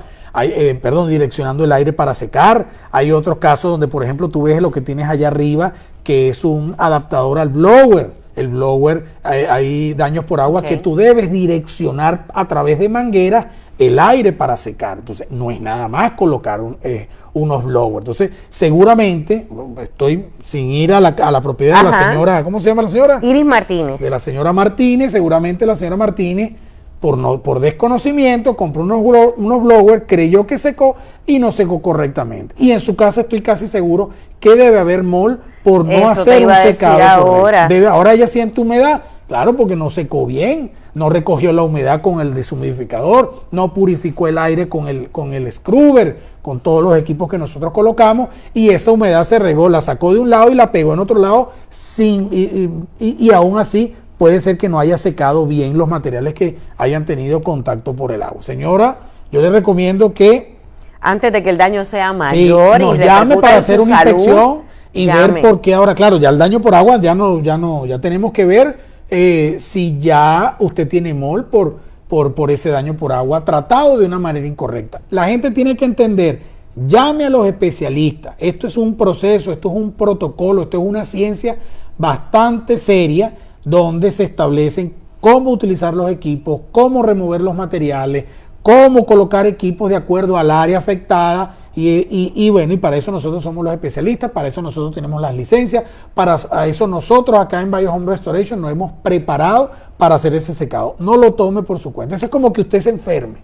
Perdón, 0.81 1.09
direccionando 1.09 1.65
el 1.65 1.71
aire 1.73 1.91
para 1.91 2.13
secar. 2.13 2.69
Hay 2.91 3.11
otros 3.11 3.39
casos 3.39 3.71
donde, 3.71 3.89
por 3.89 4.01
ejemplo, 4.01 4.29
tú 4.29 4.43
ves 4.43 4.61
lo 4.61 4.71
que 4.71 4.79
tienes 4.79 5.09
allá 5.09 5.27
arriba, 5.27 5.73
que 6.01 6.29
es 6.29 6.45
un 6.45 6.75
adaptador 6.77 7.39
al 7.39 7.49
blower. 7.49 8.13
El 8.39 8.47
blower, 8.47 9.05
hay, 9.21 9.43
hay 9.43 9.93
daños 9.93 10.23
por 10.23 10.39
agua 10.39 10.61
que 10.61 10.77
tú 10.77 10.95
debes 10.95 11.29
direccionar 11.29 12.25
a 12.33 12.47
través 12.47 12.79
de 12.79 12.87
mangueras 12.87 13.47
el 13.77 13.97
aire 13.97 14.33
para 14.33 14.57
secar. 14.57 14.99
Entonces, 14.99 15.27
no 15.29 15.51
es 15.51 15.59
nada 15.59 15.87
más 15.87 16.11
colocar 16.11 16.61
un, 16.61 16.77
eh, 16.83 17.07
unos 17.33 17.63
blowers. 17.63 17.99
Entonces, 18.03 18.31
seguramente, 18.49 19.47
estoy 19.81 20.25
sin 20.41 20.71
ir 20.71 20.93
a 20.93 20.99
la, 20.99 21.09
a 21.09 21.31
la 21.31 21.41
propiedad 21.41 21.77
de 21.77 21.91
la 21.91 22.09
señora, 22.09 22.43
¿cómo 22.43 22.59
se 22.59 22.69
llama 22.69 22.83
la 22.83 22.89
señora? 22.89 23.19
Iris 23.21 23.45
Martínez. 23.45 24.01
de 24.01 24.09
la 24.09 24.19
señora 24.19 24.53
Martínez, 24.53 25.11
seguramente 25.11 25.65
la 25.65 25.75
señora 25.75 25.97
Martínez, 25.97 26.53
por, 26.99 27.17
no, 27.17 27.41
por 27.41 27.59
desconocimiento, 27.59 28.57
compró 28.57 28.83
unos, 28.83 28.99
blo- 29.01 29.33
unos 29.37 29.63
blowers, 29.63 30.03
creyó 30.07 30.45
que 30.45 30.57
secó 30.57 30.95
y 31.25 31.39
no 31.39 31.51
secó 31.51 31.81
correctamente. 31.81 32.55
Y 32.57 32.71
en 32.71 32.79
su 32.79 32.95
casa 32.95 33.21
estoy 33.21 33.41
casi 33.41 33.67
seguro 33.67 34.09
que 34.39 34.55
debe 34.55 34.79
haber 34.79 35.03
mol 35.03 35.39
por 35.63 35.85
no 35.85 35.91
Eso 35.91 36.07
hacer 36.07 36.45
un 36.45 36.53
secado 36.75 37.25
ahora. 37.25 37.67
Debe- 37.69 37.87
ahora 37.87 38.13
ella 38.13 38.27
siente 38.27 38.59
humedad, 38.61 39.01
claro, 39.27 39.55
porque 39.55 39.75
no 39.75 39.89
secó 39.89 40.25
bien, 40.25 40.71
no 40.93 41.09
recogió 41.09 41.53
la 41.53 41.63
humedad 41.63 42.01
con 42.01 42.19
el 42.19 42.33
deshumidificador, 42.33 43.43
no 43.51 43.73
purificó 43.73 44.27
el 44.27 44.37
aire 44.37 44.67
con 44.67 44.87
el, 44.87 45.09
con 45.09 45.33
el 45.33 45.49
scrubber, 45.51 46.17
con 46.41 46.59
todos 46.61 46.81
los 46.83 46.97
equipos 46.97 47.29
que 47.29 47.37
nosotros 47.37 47.71
colocamos, 47.73 48.29
y 48.53 48.69
esa 48.69 48.91
humedad 48.91 49.23
se 49.23 49.39
regó, 49.39 49.69
la 49.69 49.81
sacó 49.81 50.13
de 50.13 50.19
un 50.19 50.29
lado 50.29 50.49
y 50.51 50.55
la 50.55 50.71
pegó 50.71 50.93
en 50.93 50.99
otro 50.99 51.19
lado, 51.19 51.51
sin, 51.69 52.29
y, 52.31 52.41
y- 52.41 52.71
y- 52.99 53.17
y 53.27 53.31
aún 53.31 53.59
así 53.59 53.95
puede 54.19 54.41
ser 54.41 54.57
que 54.57 54.67
no 54.67 54.79
haya 54.79 54.97
secado 54.97 55.47
bien 55.47 55.77
los 55.77 55.87
materiales 55.87 56.33
que 56.33 56.57
hayan 56.77 57.05
tenido 57.05 57.41
contacto 57.41 57.95
por 57.95 58.11
el 58.11 58.21
agua. 58.21 58.43
Señora, 58.43 58.97
yo 59.31 59.41
le 59.41 59.49
recomiendo 59.49 60.13
que 60.13 60.57
Antes 60.99 61.31
de 61.31 61.41
que 61.41 61.49
el 61.49 61.57
daño 61.57 61.85
sea 61.85 62.11
Sí, 62.11 62.17
mayor 62.17 62.81
nos 62.81 62.95
y 62.97 62.99
llame 62.99 63.37
para 63.37 63.57
hacer 63.57 63.79
una 63.79 63.99
salud, 63.99 64.11
inspección 64.11 64.57
y 64.91 65.05
llame. 65.05 65.33
ver 65.35 65.41
por 65.41 65.61
qué 65.61 65.73
ahora, 65.73 65.95
claro, 65.95 66.17
ya 66.17 66.29
el 66.29 66.37
daño 66.37 66.59
por 66.59 66.75
agua 66.75 66.99
ya 66.99 67.15
no, 67.15 67.39
ya 67.41 67.57
no, 67.57 67.85
ya 67.85 67.99
tenemos 67.99 68.33
que 68.33 68.43
ver 68.43 68.77
eh, 69.09 69.55
si 69.57 69.97
ya 69.99 70.57
usted 70.59 70.89
tiene 70.89 71.13
mol 71.13 71.45
por, 71.45 71.77
por, 72.09 72.35
por 72.35 72.51
ese 72.51 72.69
daño 72.71 72.95
por 72.97 73.13
agua 73.13 73.45
tratado 73.45 73.97
de 73.97 74.05
una 74.05 74.19
manera 74.19 74.45
incorrecta. 74.45 74.99
La 75.11 75.29
gente 75.29 75.51
tiene 75.51 75.77
que 75.77 75.85
entender, 75.85 76.41
llame 76.75 77.23
a 77.25 77.29
los 77.29 77.47
especialistas. 77.47 78.35
Esto 78.37 78.67
es 78.67 78.75
un 78.75 78.97
proceso, 78.97 79.53
esto 79.53 79.69
es 79.69 79.75
un 79.75 79.93
protocolo, 79.93 80.63
esto 80.63 80.77
es 80.77 80.83
una 80.83 81.05
ciencia 81.05 81.55
bastante 81.97 82.77
seria 82.77 83.33
donde 83.63 84.11
se 84.11 84.23
establecen 84.23 84.93
cómo 85.19 85.51
utilizar 85.51 85.93
los 85.93 86.09
equipos, 86.09 86.61
cómo 86.71 87.03
remover 87.03 87.41
los 87.41 87.55
materiales, 87.55 88.25
cómo 88.63 89.05
colocar 89.05 89.45
equipos 89.45 89.89
de 89.89 89.95
acuerdo 89.95 90.37
al 90.37 90.51
área 90.51 90.77
afectada. 90.77 91.55
Y, 91.75 92.49
bueno, 92.49 92.73
y 92.73 92.77
para 92.77 92.97
eso 92.97 93.09
nosotros 93.09 93.41
somos 93.41 93.63
los 93.63 93.73
especialistas, 93.73 94.31
para 94.31 94.49
eso 94.49 94.61
nosotros 94.61 94.93
tenemos 94.93 95.21
las 95.21 95.33
licencias, 95.33 95.85
para 96.13 96.35
eso 96.67 96.87
nosotros 96.87 97.39
acá 97.39 97.61
en 97.61 97.71
Bio 97.71 97.93
Home 97.93 98.05
Restoration 98.05 98.59
nos 98.59 98.71
hemos 98.71 98.91
preparado 99.01 99.71
para 99.95 100.15
hacer 100.15 100.33
ese 100.33 100.53
secado. 100.53 100.95
No 100.99 101.15
lo 101.15 101.35
tome 101.35 101.63
por 101.63 101.79
su 101.79 101.93
cuenta. 101.93 102.15
Eso 102.15 102.25
es 102.25 102.31
como 102.31 102.51
que 102.51 102.61
usted 102.61 102.81
se 102.81 102.89
enferme. 102.89 103.37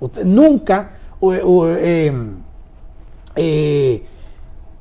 Usted 0.00 0.26
nunca, 0.26 0.98
eh, 1.22 2.12
eh, 3.36 4.06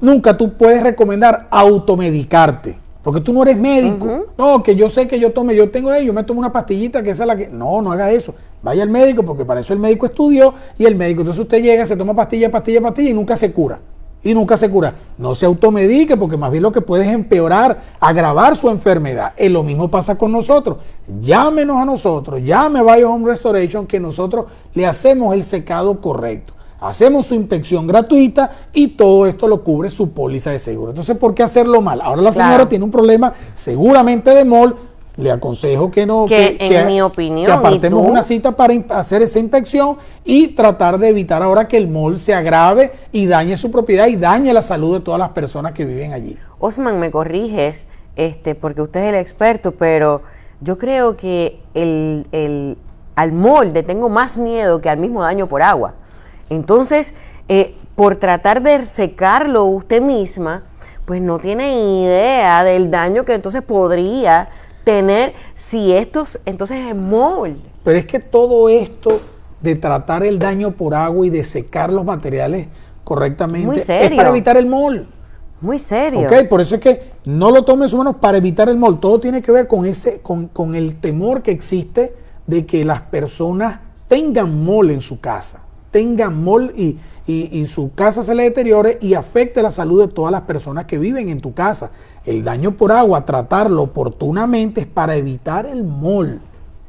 nunca 0.01 0.35
tú 0.35 0.53
puedes 0.53 0.83
recomendar 0.83 1.47
automedicarte. 1.49 2.84
Porque 3.05 3.21
tú 3.21 3.31
no 3.33 3.43
eres 3.43 3.55
médico. 3.55 4.25
No, 4.35 4.63
que 4.63 4.75
yo 4.75 4.89
sé 4.89 5.07
que 5.07 5.19
yo 5.19 5.31
tome, 5.31 5.55
yo 5.55 5.69
tengo 5.69 5.91
ahí, 5.91 6.07
yo 6.07 6.11
me 6.11 6.23
tomo 6.23 6.39
una 6.39 6.51
pastillita 6.51 7.03
que 7.03 7.11
esa 7.11 7.21
es 7.21 7.27
la 7.27 7.37
que. 7.37 7.47
No, 7.47 7.79
no 7.79 7.91
haga 7.91 8.11
eso. 8.11 8.33
Vaya 8.63 8.81
al 8.81 8.89
médico, 8.89 9.21
porque 9.21 9.45
para 9.45 9.59
eso 9.59 9.73
el 9.73 9.79
médico 9.79 10.07
estudió 10.07 10.55
y 10.75 10.85
el 10.85 10.95
médico. 10.95 11.21
Entonces 11.21 11.39
usted 11.39 11.61
llega, 11.61 11.85
se 11.85 11.95
toma 11.95 12.15
pastilla, 12.15 12.49
pastilla, 12.49 12.81
pastilla 12.81 13.11
y 13.11 13.13
nunca 13.13 13.35
se 13.35 13.53
cura. 13.53 13.79
Y 14.23 14.33
nunca 14.33 14.57
se 14.57 14.71
cura. 14.71 14.95
No 15.19 15.35
se 15.35 15.45
automedique, 15.45 16.17
porque 16.17 16.35
más 16.35 16.49
bien 16.49 16.63
lo 16.63 16.71
que 16.71 16.81
puede 16.81 17.05
es 17.05 17.11
empeorar, 17.11 17.79
agravar 17.99 18.55
su 18.55 18.71
enfermedad. 18.71 19.33
Y 19.37 19.49
lo 19.49 19.61
mismo 19.61 19.87
pasa 19.87 20.17
con 20.17 20.31
nosotros. 20.31 20.77
Llámenos 21.21 21.77
a 21.77 21.85
nosotros, 21.85 22.41
llame 22.41 22.79
a 22.79 22.95
Bio 22.95 23.11
Home 23.11 23.27
Restoration, 23.29 23.85
que 23.85 23.99
nosotros 23.99 24.47
le 24.73 24.87
hacemos 24.87 25.35
el 25.35 25.43
secado 25.43 26.01
correcto. 26.01 26.54
Hacemos 26.79 27.27
su 27.27 27.35
inspección 27.35 27.87
gratuita 27.87 28.51
y 28.73 28.89
todo 28.89 29.25
esto 29.27 29.47
lo 29.47 29.63
cubre 29.63 29.89
su 29.89 30.11
póliza 30.11 30.51
de 30.51 30.59
seguro. 30.59 30.91
Entonces, 30.91 31.17
¿por 31.17 31.33
qué 31.33 31.43
hacerlo 31.43 31.81
mal? 31.81 32.01
Ahora 32.01 32.21
la 32.21 32.31
señora 32.31 32.49
Claro. 32.55 32.67
tiene 32.67 32.83
un 32.85 32.91
problema 32.91 33.33
seguramente 33.55 34.31
de 34.31 34.45
mol. 34.45 34.75
Le 35.17 35.31
aconsejo 35.31 35.89
que 35.89 36.05
no 36.05 36.25
Que, 36.25 36.57
en 36.59 36.87
mi 36.87 37.01
opinión, 37.01 37.45
que 37.45 37.51
¿y 37.51 37.53
apartemos 37.53 38.05
una 38.05 38.21
cita 38.21 38.51
para 38.51 38.73
hacer 38.89 39.21
esa 39.21 39.39
inspección 39.39 39.95
y 40.25 40.49
tratar 40.49 40.97
de 40.99 41.07
evitar 41.07 41.41
ahora 41.41 41.69
que 41.69 41.77
el 41.77 41.87
mol 41.87 42.19
se 42.19 42.33
agrave 42.33 42.91
y 43.13 43.25
dañe 43.25 43.55
su 43.55 43.71
propiedad 43.71 44.07
y 44.07 44.17
dañe 44.17 44.51
la 44.51 44.61
salud 44.61 44.95
de 44.95 44.99
todas 44.99 45.17
las 45.17 45.29
personas 45.29 45.71
que 45.71 45.85
viven 45.85 46.11
allí. 46.11 46.37
Osman, 46.59 46.99
me 46.99 47.11
corriges, 47.11 47.87
este, 48.17 48.55
porque 48.55 48.81
usted 48.81 49.03
es 49.03 49.09
el 49.13 49.15
experto, 49.15 49.71
pero 49.71 50.21
yo 50.59 50.77
creo 50.77 51.15
que 51.15 51.61
el, 51.73 52.27
el- 52.33 52.77
al 53.15 53.31
molde 53.31 53.83
tengo 53.83 54.09
más 54.09 54.37
miedo 54.37 54.81
que 54.81 54.89
al 54.89 54.97
mismo 54.97 55.21
daño 55.21 55.47
por 55.47 55.61
agua. 55.61 55.93
Entonces, 56.49 57.13
eh, 57.47 57.75
por 57.95 58.17
tratar 58.17 58.61
de 58.61 58.85
secarlo 58.85 59.65
usted 59.65 60.01
misma, 60.01 60.63
pues 61.05 61.21
no 61.21 61.39
tiene 61.39 62.01
idea 62.01 62.63
del 62.63 62.89
daño 62.91 63.25
que 63.25 63.33
entonces 63.33 63.61
podría 63.61 64.47
tener 64.83 65.33
si 65.53 65.93
estos, 65.93 66.39
entonces 66.45 66.87
es 66.87 66.95
molde. 66.95 67.59
Pero 67.83 67.97
es 67.97 68.05
que 68.05 68.19
todo 68.19 68.69
esto 68.69 69.19
de 69.61 69.75
tratar 69.75 70.23
el 70.23 70.39
daño 70.39 70.71
por 70.71 70.93
agua 70.93 71.25
y 71.25 71.29
de 71.29 71.43
secar 71.43 71.91
los 71.91 72.05
materiales 72.05 72.67
correctamente 73.03 73.65
Muy 73.65 73.77
es 73.77 73.85
para 73.85 74.29
evitar 74.29 74.57
el 74.57 74.67
mol. 74.67 75.07
Muy 75.61 75.79
serio. 75.79 76.27
Ok, 76.27 76.47
por 76.49 76.61
eso 76.61 76.75
es 76.75 76.81
que 76.81 77.09
no 77.25 77.49
lo 77.49 77.63
tomes 77.63 77.93
menos 77.93 78.17
para 78.17 78.37
evitar 78.37 78.69
el 78.69 78.77
mol. 78.77 78.99
Todo 78.99 79.19
tiene 79.19 79.41
que 79.41 79.51
ver 79.51 79.67
con 79.67 79.85
ese, 79.85 80.19
con, 80.19 80.47
con 80.47 80.75
el 80.75 80.99
temor 80.99 81.41
que 81.41 81.51
existe 81.51 82.15
de 82.45 82.65
que 82.65 82.83
las 82.83 83.01
personas 83.01 83.79
tengan 84.07 84.63
mol 84.63 84.91
en 84.91 85.01
su 85.01 85.19
casa, 85.19 85.63
tengan 85.95 86.43
mol 86.43 86.73
y, 86.75 86.97
y- 87.25 87.47
y 87.57 87.65
su 87.67 87.93
casa 87.95 88.21
se 88.21 88.35
le 88.35 88.43
deteriore 88.43 88.97
y 88.99 89.13
afecte 89.13 89.61
la 89.61 89.71
salud 89.71 90.01
de 90.01 90.09
todas 90.13 90.29
las 90.29 90.41
personas 90.41 90.83
que 90.83 90.97
viven 90.97 91.29
en 91.29 91.39
tu 91.39 91.53
casa. 91.53 91.91
El 92.25 92.43
daño 92.43 92.71
por 92.71 92.91
agua, 92.91 93.23
tratarlo 93.23 93.83
oportunamente 93.83 94.81
es 94.81 94.87
para 94.87 95.15
evitar 95.15 95.65
el 95.65 95.85
mol, 95.85 96.41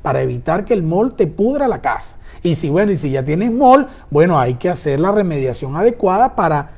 para 0.03 0.23
evitar 0.23 0.65
que 0.65 0.75
el 0.75 0.83
mol 0.83 1.15
te 1.15 1.29
pudra 1.29 1.69
la 1.69 1.81
casa. 1.81 2.17
Y 2.43 2.57
si 2.57 2.69
bueno, 2.69 2.91
y 2.91 2.97
si 2.97 3.13
ya 3.13 3.25
tienes 3.25 3.53
mol, 3.53 3.87
bueno, 4.11 4.41
hay 4.41 4.55
que 4.55 4.69
hacer 4.71 4.99
la 4.99 5.13
remediación 5.13 5.77
adecuada 5.77 6.35
para 6.35 6.73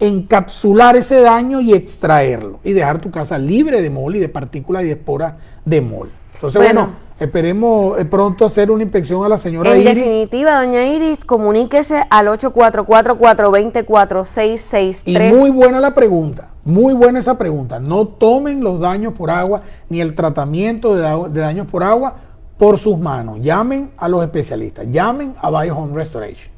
encapsular 0.00 0.96
ese 0.96 1.20
daño 1.20 1.60
y 1.60 1.74
extraerlo 1.74 2.60
y 2.64 2.72
dejar 2.72 2.98
tu 3.02 3.10
casa 3.10 3.36
libre 3.36 3.82
de 3.82 3.90
mol 3.90 4.16
y 4.16 4.20
de 4.20 4.30
partículas 4.30 4.84
y 4.84 4.86
de 4.86 4.92
esporas 4.92 5.34
de 5.66 5.82
mol. 5.82 6.08
Entonces, 6.38 6.62
bueno, 6.62 6.80
Bueno. 6.82 6.96
esperemos 7.18 7.98
eh, 7.98 8.04
pronto 8.04 8.44
hacer 8.44 8.70
una 8.70 8.84
inspección 8.84 9.24
a 9.24 9.28
la 9.28 9.36
señora 9.38 9.72
En 9.74 9.80
Iris. 9.80 9.94
definitiva, 9.96 10.62
doña 10.62 10.84
Iris, 10.86 11.24
comuníquese 11.24 12.04
al 12.10 12.28
844-420-4663. 12.28 15.02
Y 15.04 15.18
muy 15.34 15.50
buena 15.50 15.80
la 15.80 15.94
pregunta, 15.94 16.50
muy 16.64 16.94
buena 16.94 17.18
esa 17.18 17.36
pregunta. 17.36 17.78
No 17.80 18.06
tomen 18.06 18.62
los 18.62 18.80
daños 18.80 19.14
por 19.14 19.30
agua 19.30 19.62
ni 19.88 20.00
el 20.00 20.14
tratamiento 20.14 20.94
de 20.94 21.40
daños 21.40 21.66
por 21.66 21.82
agua 21.82 22.14
por 22.56 22.78
sus 22.78 22.98
manos. 22.98 23.38
Llamen 23.40 23.90
a 23.96 24.08
los 24.08 24.22
especialistas, 24.22 24.86
llamen 24.90 25.34
a 25.40 25.50
Bio 25.50 25.76
Home 25.76 25.94
Restoration. 25.94 26.50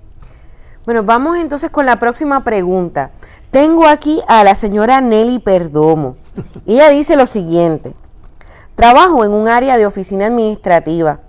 Bueno, 0.85 1.03
vamos 1.05 1.37
entonces 1.39 1.71
con 1.71 1.87
la 1.87 1.97
próxima 1.97 2.43
pregunta. 2.43 3.11
Tengo 3.51 3.87
aquí 3.87 4.21
a 4.29 4.45
la 4.45 4.55
señora 4.55 5.01
Nelly 5.01 5.39
Perdomo. 5.41 6.17
Ella 6.67 6.89
dice 6.89 7.17
lo 7.17 7.27
siguiente. 7.27 7.95
Trabajo 8.81 9.27
en 9.27 9.33
un 9.33 9.47
área 9.47 9.77
de 9.77 9.85
oficina 9.85 10.29
administrativa 10.29 11.21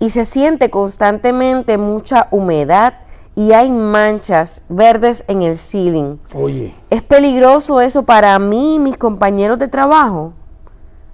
y 0.00 0.08
se 0.08 0.24
siente 0.24 0.70
constantemente 0.70 1.76
mucha 1.76 2.28
humedad 2.30 2.94
y 3.36 3.52
hay 3.52 3.70
manchas 3.70 4.62
verdes 4.70 5.22
en 5.28 5.42
el 5.42 5.58
ceiling. 5.58 6.16
Oye. 6.32 6.74
¿Es 6.88 7.02
peligroso 7.02 7.82
eso 7.82 8.04
para 8.04 8.38
mí 8.38 8.76
y 8.76 8.78
mis 8.78 8.96
compañeros 8.96 9.58
de 9.58 9.68
trabajo? 9.68 10.32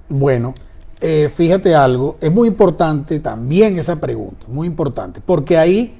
Bueno, 0.09 0.55
eh, 1.01 1.29
fíjate 1.35 1.75
algo, 1.75 2.19
es 2.21 2.31
muy 2.31 2.47
importante 2.47 3.19
también 3.19 3.77
esa 3.77 3.97
pregunta, 3.97 4.47
muy 4.47 4.69
importante, 4.69 5.21
porque 5.27 5.59
ahí 5.59 5.99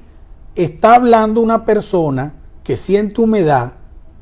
está 0.55 0.95
hablando 0.95 1.41
una 1.41 1.65
persona 1.65 2.31
que 2.63 2.77
siente 2.77 3.19
humedad, 3.19 3.73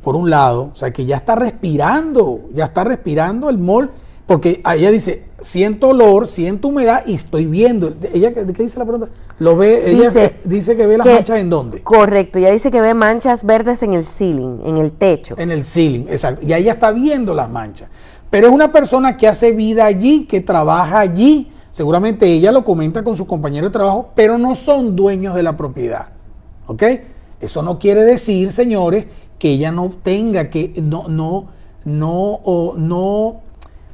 por 0.01 0.15
un 0.15 0.31
lado, 0.31 0.71
o 0.73 0.75
sea, 0.75 0.91
que 0.91 1.05
ya 1.05 1.17
está 1.17 1.35
respirando, 1.35 2.41
ya 2.55 2.65
está 2.65 2.83
respirando 2.83 3.51
el 3.51 3.59
mol, 3.59 3.91
porque 4.25 4.61
ella 4.65 4.89
dice, 4.89 5.25
siento 5.41 5.89
olor, 5.89 6.27
siento 6.27 6.69
humedad 6.69 7.03
y 7.05 7.13
estoy 7.13 7.45
viendo. 7.45 7.93
Ella, 8.13 8.33
¿Qué 8.33 8.45
dice 8.45 8.79
la 8.79 8.85
pregunta? 8.85 9.13
Lo 9.39 9.57
ve, 9.57 9.91
ella 9.91 10.09
dice, 10.45 10.77
que 10.77 10.87
ve 10.87 10.97
las 10.97 11.05
manchas 11.05 11.39
en 11.39 11.49
dónde. 11.49 11.81
Correcto, 11.83 12.39
ella 12.39 12.51
dice 12.51 12.71
que 12.71 12.79
ve 12.79 12.93
manchas 12.93 13.45
verdes 13.45 13.83
en 13.83 13.93
el 13.93 14.05
ceiling, 14.05 14.61
en 14.65 14.77
el 14.77 14.93
techo. 14.93 15.35
En 15.37 15.51
el 15.51 15.65
ceiling, 15.65 16.05
exacto. 16.07 16.45
Y 16.45 16.53
ella 16.53 16.73
está 16.73 16.91
viendo 16.91 17.33
las 17.33 17.49
manchas. 17.49 17.89
Pero 18.29 18.47
es 18.47 18.53
una 18.53 18.71
persona 18.71 19.17
que 19.17 19.27
hace 19.27 19.51
vida 19.51 19.85
allí, 19.85 20.25
que 20.25 20.39
trabaja 20.39 20.99
allí. 20.99 21.51
Seguramente 21.71 22.25
ella 22.25 22.51
lo 22.51 22.63
comenta 22.63 23.03
con 23.03 23.15
sus 23.15 23.27
compañeros 23.27 23.71
de 23.71 23.73
trabajo, 23.73 24.11
pero 24.15 24.37
no 24.37 24.55
son 24.55 24.95
dueños 24.95 25.35
de 25.35 25.43
la 25.43 25.57
propiedad. 25.57 26.13
¿Ok? 26.67 26.83
Eso 27.41 27.61
no 27.61 27.77
quiere 27.77 28.03
decir, 28.03 28.53
señores, 28.53 29.05
que 29.37 29.49
ella 29.49 29.71
no 29.71 29.91
tenga 30.01 30.49
que, 30.49 30.73
no, 30.81 31.09
no, 31.09 31.49
no, 31.83 32.39
o 32.43 32.75
no 32.77 33.41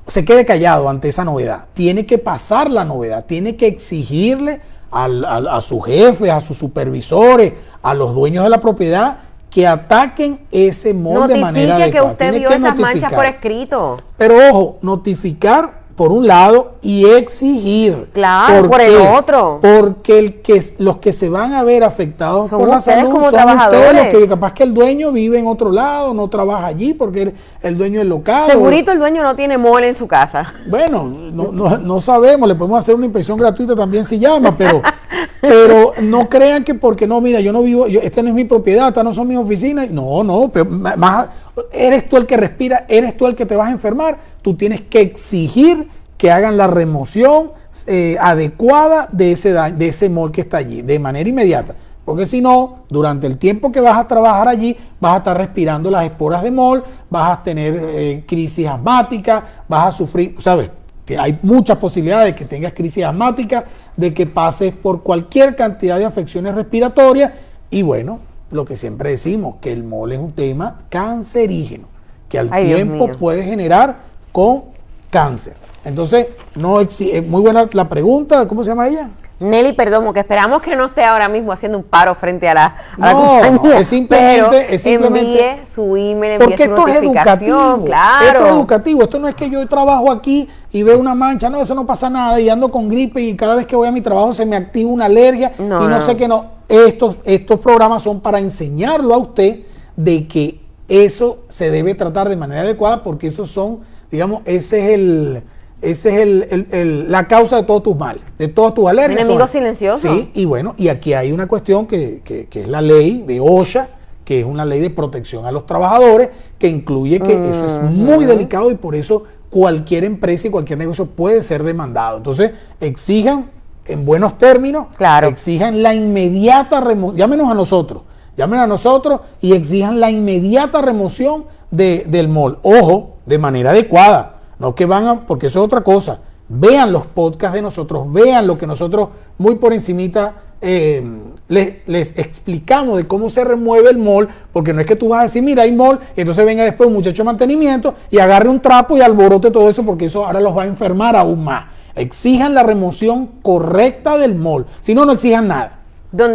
se 0.09 0.25
quede 0.25 0.45
callado 0.45 0.89
ante 0.89 1.09
esa 1.09 1.23
novedad. 1.23 1.67
Tiene 1.73 2.05
que 2.05 2.17
pasar 2.17 2.69
la 2.69 2.83
novedad, 2.85 3.25
tiene 3.25 3.55
que 3.55 3.67
exigirle 3.67 4.61
a 4.91 5.61
sus 5.61 5.85
jefes, 5.85 6.31
a 6.31 6.41
sus 6.41 6.57
supervisores, 6.57 7.53
a 7.81 7.93
los 7.93 8.13
dueños 8.15 8.43
de 8.43 8.49
la 8.49 8.59
propiedad 8.59 9.19
que 9.49 9.67
ataquen 9.67 10.41
ese 10.51 10.93
molde 10.93 11.33
de 11.35 11.41
manera 11.41 11.75
adecuada. 11.75 11.91
que 11.91 12.11
usted 12.11 12.39
vio 12.39 12.49
esas 12.49 12.77
manchas 12.77 13.11
por 13.11 13.25
escrito. 13.25 13.97
Pero 14.17 14.35
ojo, 14.49 14.77
notificar 14.81 15.78
por 15.99 16.13
un 16.13 16.27
lado 16.27 16.75
y 16.81 17.05
exigir. 17.09 18.07
Claro, 18.13 18.69
por 18.69 18.79
el 18.79 18.95
otro. 18.95 19.59
Porque 19.61 20.17
el 20.17 20.35
que, 20.35 20.63
los 20.77 20.95
que 20.99 21.11
se 21.11 21.27
van 21.27 21.51
a 21.51 21.61
ver 21.63 21.83
afectados 21.83 22.49
por 22.51 22.69
la 22.69 22.79
salud 22.79 23.11
como 23.11 23.23
son 23.23 23.33
trabajadores. 23.33 24.05
ustedes, 24.05 24.23
que 24.23 24.29
capaz 24.29 24.53
que 24.53 24.63
el 24.63 24.73
dueño 24.73 25.11
vive 25.11 25.39
en 25.39 25.45
otro 25.45 25.73
lado, 25.73 26.13
no 26.13 26.29
trabaja 26.29 26.67
allí 26.67 26.93
porque 26.93 27.33
el, 27.61 27.77
dueño 27.77 27.99
es 27.99 28.07
local. 28.07 28.43
Segurito 28.49 28.93
el 28.93 28.99
dueño 28.99 29.23
no 29.23 29.35
tiene 29.35 29.57
mole 29.57 29.89
en 29.89 29.95
su 29.95 30.07
casa. 30.07 30.53
Bueno, 30.69 31.03
no, 31.03 31.51
no, 31.51 31.77
no 31.77 31.99
sabemos, 31.99 32.47
le 32.47 32.55
podemos 32.55 32.79
hacer 32.79 32.95
una 32.95 33.03
inspección 33.03 33.37
gratuita 33.37 33.75
también 33.75 34.05
si 34.05 34.17
llama, 34.17 34.55
pero, 34.57 34.81
pero 35.41 35.93
no 36.01 36.29
crean 36.29 36.63
que 36.63 36.75
porque 36.75 37.07
no, 37.07 37.21
mira, 37.21 37.39
yo 37.39 37.51
no 37.51 37.61
vivo, 37.61 37.87
yo, 37.87 38.01
esta 38.01 38.21
no 38.21 38.29
es 38.29 38.35
mi 38.35 38.45
propiedad, 38.45 38.89
esta 38.89 39.03
no 39.03 39.13
son 39.13 39.27
mis 39.27 39.37
oficinas. 39.37 39.89
No, 39.89 40.23
no, 40.23 40.49
pero 40.49 40.65
más 40.69 41.29
eres 41.71 42.07
tú 42.07 42.17
el 42.17 42.25
que 42.25 42.37
respira, 42.37 42.85
eres 42.87 43.15
tú 43.17 43.25
el 43.25 43.35
que 43.35 43.45
te 43.45 43.55
vas 43.55 43.69
a 43.69 43.71
enfermar, 43.71 44.17
tú 44.41 44.55
tienes 44.55 44.81
que 44.81 45.01
exigir 45.01 45.87
que 46.17 46.31
hagan 46.31 46.57
la 46.57 46.67
remoción 46.67 47.51
eh, 47.87 48.17
adecuada 48.19 49.07
de 49.11 49.31
ese, 49.31 49.53
de 49.53 49.87
ese 49.87 50.09
mol 50.09 50.31
que 50.31 50.41
está 50.41 50.57
allí, 50.57 50.81
de 50.81 50.99
manera 50.99 51.29
inmediata. 51.29 51.75
Porque 52.03 52.25
si 52.25 52.41
no, 52.41 52.79
durante 52.89 53.27
el 53.27 53.37
tiempo 53.37 53.71
que 53.71 53.79
vas 53.79 53.97
a 53.97 54.07
trabajar 54.07 54.47
allí, 54.47 54.75
vas 54.99 55.13
a 55.13 55.17
estar 55.17 55.37
respirando 55.37 55.91
las 55.91 56.05
esporas 56.05 56.41
de 56.41 56.49
mol, 56.49 56.83
vas 57.09 57.37
a 57.37 57.43
tener 57.43 57.79
eh, 57.79 58.23
crisis 58.27 58.67
asmáticas, 58.67 59.43
vas 59.67 59.87
a 59.87 59.91
sufrir, 59.91 60.35
¿sabes? 60.39 60.71
Que 61.09 61.17
hay 61.17 61.39
muchas 61.41 61.79
posibilidades 61.79 62.27
de 62.27 62.35
que 62.35 62.45
tengas 62.45 62.71
crisis 62.73 63.03
asmática, 63.03 63.63
de 63.97 64.13
que 64.13 64.27
pases 64.27 64.75
por 64.75 65.01
cualquier 65.01 65.55
cantidad 65.55 65.97
de 65.97 66.05
afecciones 66.05 66.53
respiratorias 66.53 67.33
y 67.71 67.81
bueno, 67.81 68.19
lo 68.51 68.63
que 68.63 68.75
siempre 68.75 69.09
decimos, 69.09 69.55
que 69.59 69.71
el 69.71 69.83
mole 69.83 70.13
es 70.13 70.21
un 70.21 70.33
tema 70.33 70.81
cancerígeno, 70.87 71.87
que 72.29 72.37
al 72.37 72.51
tiempo 72.51 73.07
puede 73.13 73.43
generar 73.43 73.95
con 74.31 74.65
cáncer. 75.09 75.55
Entonces, 75.83 76.27
no 76.53 76.79
es 76.79 77.01
muy 77.27 77.41
buena 77.41 77.67
la 77.71 77.89
pregunta, 77.89 78.47
¿cómo 78.47 78.63
se 78.63 78.69
llama 78.69 78.87
ella? 78.87 79.09
Nelly 79.39 79.73
Perdomo, 79.73 80.11
que 80.13 80.19
esperamos 80.19 80.61
que 80.61 80.75
no 80.75 80.85
esté 80.85 81.03
ahora 81.03 81.29
mismo 81.29 81.53
haciendo 81.53 81.77
un 81.77 81.83
paro 81.85 82.13
frente 82.13 82.49
a 82.49 82.53
la, 82.53 82.75
no, 82.97 83.39
es 83.71 83.87
simplemente, 83.87 84.75
es 84.75 84.81
simplemente 84.81 85.51
envíe 85.51 85.65
su 85.65 85.95
email, 85.95 86.33
envíe 86.33 86.45
porque 86.45 86.63
esto 86.63 86.87
es 86.87 86.95
educativo, 86.97 87.85
claro. 87.85 88.27
Esto 88.27 88.45
es 88.45 88.51
educativo, 88.51 89.03
esto 89.03 89.19
no 89.19 89.27
es 89.29 89.35
que 89.35 89.49
yo 89.49 89.65
trabajo 89.67 90.11
aquí 90.11 90.49
y 90.71 90.83
veo 90.83 90.99
una 90.99 91.15
mancha, 91.15 91.49
no, 91.49 91.61
eso 91.61 91.73
no 91.73 91.85
pasa 91.85 92.09
nada 92.09 92.39
y 92.41 92.49
ando 92.49 92.67
con 92.67 92.89
gripe 92.89 93.21
y 93.21 93.35
cada 93.37 93.55
vez 93.55 93.65
que 93.65 93.77
voy 93.77 93.87
a 93.87 93.91
mi 93.91 94.01
trabajo 94.01 94.33
se 94.33 94.45
me 94.45 94.57
activa 94.57 94.91
una 94.91 95.05
alergia 95.05 95.53
y 95.57 95.63
no, 95.63 96.01
sé 96.01 96.17
qué 96.17 96.27
no. 96.27 96.59
Estos, 96.67 97.15
estos 97.23 97.59
programas 97.61 98.03
son 98.03 98.19
para 98.19 98.39
enseñarlo 98.39 99.13
a 99.13 99.17
usted 99.17 99.61
de 99.95 100.27
que 100.27 100.59
eso 100.89 101.45
se 101.47 101.71
debe 101.71 101.95
tratar 101.95 102.27
de 102.27 102.35
manera 102.35 102.61
adecuada 102.61 103.03
porque 103.03 103.27
esos 103.27 103.49
son, 103.49 103.79
digamos, 104.11 104.41
ese 104.45 104.79
es 104.79 104.99
el 104.99 105.43
esa 105.81 106.09
es 106.09 106.17
el, 106.17 107.05
la 107.09 107.27
causa 107.27 107.57
de 107.57 107.63
todos 107.63 107.83
tus 107.83 107.95
males, 107.95 108.21
de 108.37 108.49
todas 108.49 108.73
tus 108.73 108.87
alergias. 108.87 109.21
enemigo 109.21 109.47
silencioso. 109.47 110.11
Sí, 110.11 110.29
y 110.33 110.45
bueno, 110.45 110.75
y 110.77 110.89
aquí 110.89 111.13
hay 111.13 111.31
una 111.31 111.47
cuestión 111.47 111.87
que, 111.87 112.21
es 112.51 112.67
la 112.67 112.81
ley 112.81 113.23
de 113.25 113.39
OSHA, 113.39 113.87
que 114.25 114.41
es 114.41 114.45
una 114.45 114.65
ley 114.65 114.81
de 114.81 114.89
protección 114.89 115.45
a 115.45 115.51
los 115.51 115.65
trabajadores, 115.65 116.29
que 116.57 116.67
incluye 116.67 117.19
que 117.19 117.33
eso 117.49 117.65
es 117.65 117.91
muy 117.91 118.25
delicado 118.25 118.69
y 118.71 118.75
por 118.75 118.93
eso 118.93 119.23
cualquier 119.49 120.03
empresa 120.03 120.47
y 120.47 120.51
cualquier 120.51 120.77
negocio 120.77 121.05
puede 121.05 121.41
ser 121.43 121.63
demandado. 121.63 122.17
Entonces, 122.17 122.51
exijan 122.81 123.49
en 123.85 124.05
buenos 124.05 124.37
términos, 124.37 124.87
claro. 124.97 125.29
exijan 125.29 125.81
la 125.81 125.95
inmediata 125.95 126.79
remoción, 126.81 127.17
llámenos 127.17 127.49
a 127.49 127.53
nosotros, 127.53 128.03
llámenos 128.37 128.65
a 128.65 128.67
nosotros 128.67 129.21
y 129.41 129.53
exijan 129.53 129.99
la 129.99 130.11
inmediata 130.11 130.81
remoción 130.81 131.45
de, 131.71 132.05
del 132.07 132.27
mol. 132.27 132.59
Ojo, 132.61 133.15
de 133.25 133.39
manera 133.39 133.71
adecuada 133.71 134.38
no 134.59 134.75
que 134.75 134.85
van 134.85 135.07
a, 135.07 135.21
porque 135.21 135.47
eso 135.47 135.59
es 135.59 135.65
otra 135.65 135.81
cosa. 135.81 136.19
Vean 136.47 136.91
los 136.91 137.05
podcasts 137.05 137.55
de 137.55 137.61
nosotros, 137.61 138.11
vean 138.11 138.45
lo 138.47 138.57
que 138.57 138.67
nosotros 138.67 139.09
muy 139.37 139.55
por 139.55 139.73
encimita 139.73 140.33
eh, 140.61 141.03
les, 141.47 142.17
explicamos 142.17 142.97
de 142.97 143.07
cómo 143.07 143.29
se 143.29 143.43
remueve 143.43 143.89
el 143.89 143.97
mol, 143.97 144.27
porque 144.51 144.73
no 144.73 144.81
es 144.81 144.87
que 144.87 144.95
tú 144.95 145.09
vas 145.09 145.21
a 145.21 145.23
decir, 145.23 145.41
mira, 145.41 145.63
hay 145.63 145.71
mol, 145.71 145.99
y 146.15 146.21
entonces 146.21 146.45
venga 146.45 146.63
después 146.63 146.87
un 146.87 146.93
muchacho 146.93 147.23
de 147.23 147.25
mantenimiento 147.25 147.95
y 148.11 148.19
agarre 148.19 148.49
un 148.49 148.59
trapo 148.59 148.97
y 148.97 149.01
alborote 149.01 149.51
todo 149.51 149.69
eso, 149.69 149.83
porque 149.83 150.05
eso 150.05 150.25
ahora 150.25 150.41
los 150.41 150.55
va 150.55 150.63
a 150.63 150.67
enfermar 150.67 151.15
aún 151.15 151.43
más. 151.43 151.65
Exijan 151.95 152.53
la 152.53 152.63
remoción 152.63 153.27
correcta 153.41 154.17
del 154.17 154.35
mol, 154.35 154.65
si 154.79 154.93
no, 154.93 155.05
no 155.05 155.13
exijan 155.13 155.47
nada. 155.47 155.79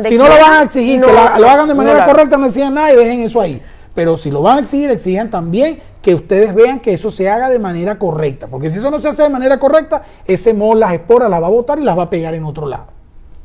si 0.05 0.17
no 0.17 0.29
lo 0.29 0.35
van 0.35 0.53
a 0.55 0.63
exigir, 0.63 1.01
que 1.01 1.13
lo, 1.13 1.19
hagan 1.49 1.69
de 1.69 1.75
manera 1.75 2.05
correcta, 2.05 2.37
no 2.37 2.47
exijan 2.47 2.75
nada 2.75 2.93
y 2.93 2.97
dejen 2.97 3.23
eso 3.23 3.41
ahí. 3.41 3.61
Pero 3.95 4.17
si 4.17 4.31
lo 4.31 4.43
van 4.43 4.59
a 4.59 4.61
exigir, 4.61 4.91
exijan 4.91 5.31
también 5.31 5.79
que 6.03 6.15
ustedes 6.15 6.55
vean 6.55 6.81
que 6.81 6.93
eso 6.93 7.11
se 7.11 7.31
haga 7.31 7.49
de 7.49 7.59
manera 7.59 7.99
correcta. 7.99 8.47
Porque 8.49 8.71
si 8.71 8.79
eso 8.79 8.91
no 8.91 9.01
se 9.01 9.09
hace 9.09 9.23
de 9.23 9.29
manera 9.29 9.59
correcta, 9.59 10.03
ese 10.27 10.53
mol, 10.53 10.81
las 10.81 10.93
esporas 10.93 11.31
las 11.31 11.41
va 11.43 11.47
a 11.47 11.51
botar 11.51 11.79
y 11.79 11.85
las 11.85 11.97
va 11.97 12.03
a 12.05 12.11
pegar 12.11 12.35
en 12.35 12.45
otro 12.45 12.67
lado. 12.67 12.87